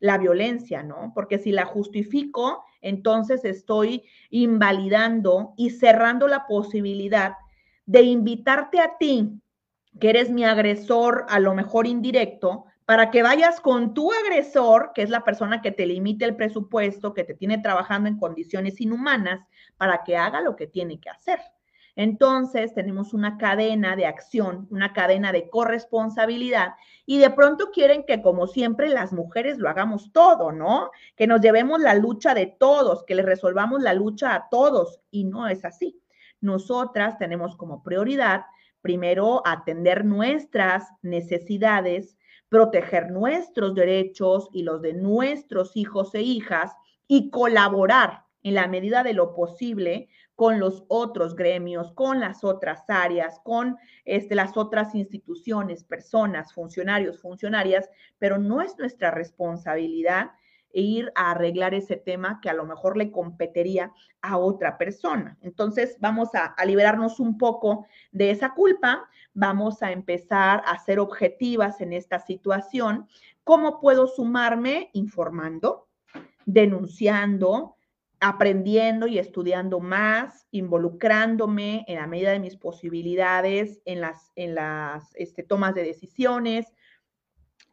[0.00, 1.12] la violencia, ¿no?
[1.14, 7.32] Porque si la justifico, entonces estoy invalidando y cerrando la posibilidad
[7.86, 9.40] de invitarte a ti,
[9.98, 15.02] que eres mi agresor, a lo mejor indirecto, para que vayas con tu agresor, que
[15.02, 19.46] es la persona que te limite el presupuesto, que te tiene trabajando en condiciones inhumanas,
[19.76, 21.40] para que haga lo que tiene que hacer.
[21.96, 26.74] Entonces tenemos una cadena de acción, una cadena de corresponsabilidad
[27.06, 30.90] y de pronto quieren que como siempre las mujeres lo hagamos todo, ¿no?
[31.16, 35.24] Que nos llevemos la lucha de todos, que le resolvamos la lucha a todos y
[35.24, 35.98] no es así.
[36.42, 38.44] Nosotras tenemos como prioridad
[38.82, 42.15] primero atender nuestras necesidades,
[42.48, 46.72] proteger nuestros derechos y los de nuestros hijos e hijas
[47.08, 52.84] y colaborar en la medida de lo posible con los otros gremios, con las otras
[52.88, 60.30] áreas, con este, las otras instituciones, personas, funcionarios, funcionarias, pero no es nuestra responsabilidad
[60.72, 65.38] ir a arreglar ese tema que a lo mejor le competiría a otra persona.
[65.40, 70.98] Entonces, vamos a, a, liberarnos un poco de esa culpa, vamos a empezar a ser
[70.98, 73.08] objetivas en esta situación.
[73.44, 74.90] ¿Cómo puedo sumarme?
[74.92, 75.88] Informando,
[76.44, 77.76] denunciando,
[78.20, 85.14] aprendiendo y estudiando más, involucrándome en la medida de mis posibilidades en las, en las
[85.16, 86.72] este, tomas de decisiones,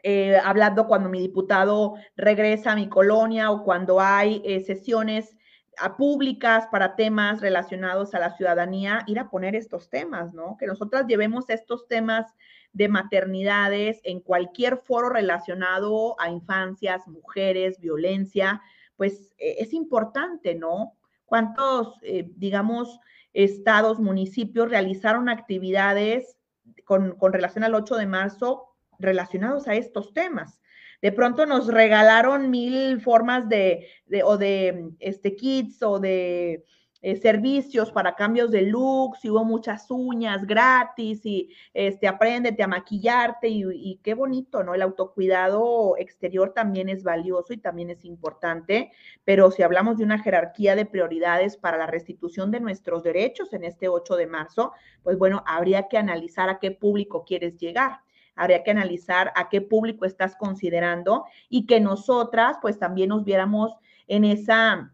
[0.04, 5.38] eh, hablando cuando mi diputado regresa a mi colonia o cuando hay eh, sesiones
[5.78, 10.58] ah, públicas para temas relacionados a la ciudadanía, ir a poner estos temas, ¿no?
[10.60, 12.26] Que nosotras llevemos estos temas
[12.74, 18.62] de maternidades en cualquier foro relacionado a infancias, mujeres, violencia,
[18.98, 20.98] pues eh, es importante, ¿no?
[21.26, 21.96] ¿Cuántos,
[22.36, 23.00] digamos,
[23.32, 26.38] estados, municipios realizaron actividades
[26.86, 30.60] con, relación al 8 de marzo relacionados a estos temas.
[31.04, 33.88] De pronto nos regalaron mil formas de,
[34.24, 36.64] o de este, kits o de
[37.02, 42.68] eh, servicios para cambios de looks, y hubo muchas uñas gratis y este, apréndete a
[42.68, 44.74] maquillarte y, y, qué bonito, ¿no?
[44.74, 48.94] El autocuidado exterior también es valioso y también es importante,
[49.26, 53.66] pero si hablamos de una jerarquía de prioridades para la restitución de nuestros derechos en
[53.66, 54.72] este 8 de marzo,
[55.04, 58.00] pues bueno, habría que analizar a qué público quieres llegar
[58.36, 63.76] habría que analizar a qué público estás considerando y que nosotras pues también nos viéramos
[64.08, 64.94] en esa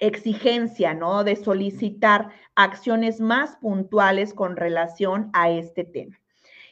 [0.00, 1.24] exigencia, ¿no?
[1.24, 6.18] De solicitar acciones más puntuales con relación a este tema.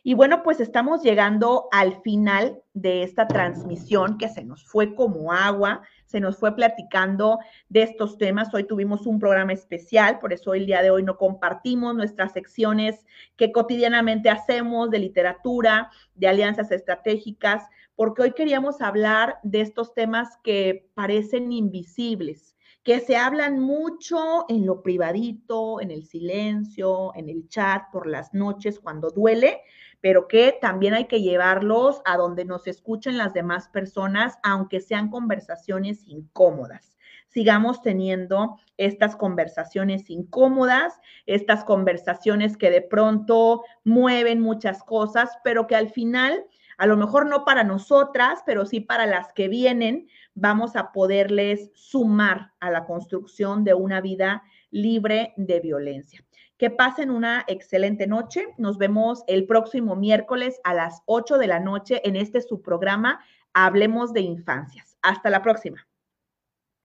[0.03, 5.33] Y bueno, pues estamos llegando al final de esta transmisión que se nos fue como
[5.33, 7.39] agua, se nos fue platicando
[7.69, 8.53] de estos temas.
[8.55, 13.05] Hoy tuvimos un programa especial, por eso el día de hoy no compartimos nuestras secciones
[13.37, 17.65] que cotidianamente hacemos de literatura, de alianzas estratégicas,
[17.97, 24.65] porque hoy queríamos hablar de estos temas que parecen invisibles, que se hablan mucho en
[24.65, 29.61] lo privadito, en el silencio, en el chat, por las noches, cuando duele,
[30.01, 35.11] pero que también hay que llevarlos a donde nos escuchen las demás personas, aunque sean
[35.11, 36.97] conversaciones incómodas.
[37.27, 45.77] Sigamos teniendo estas conversaciones incómodas, estas conversaciones que de pronto mueven muchas cosas, pero que
[45.77, 46.45] al final
[46.79, 51.71] a lo mejor no para nosotras, pero sí para las que vienen, vamos a poderles
[51.75, 56.25] sumar a la construcción de una vida libre de violencia.
[56.59, 58.47] Que pasen una excelente noche.
[58.59, 63.21] Nos vemos el próximo miércoles a las 8 de la noche en este su programa
[63.55, 64.99] Hablemos de Infancias.
[65.01, 65.88] Hasta la próxima.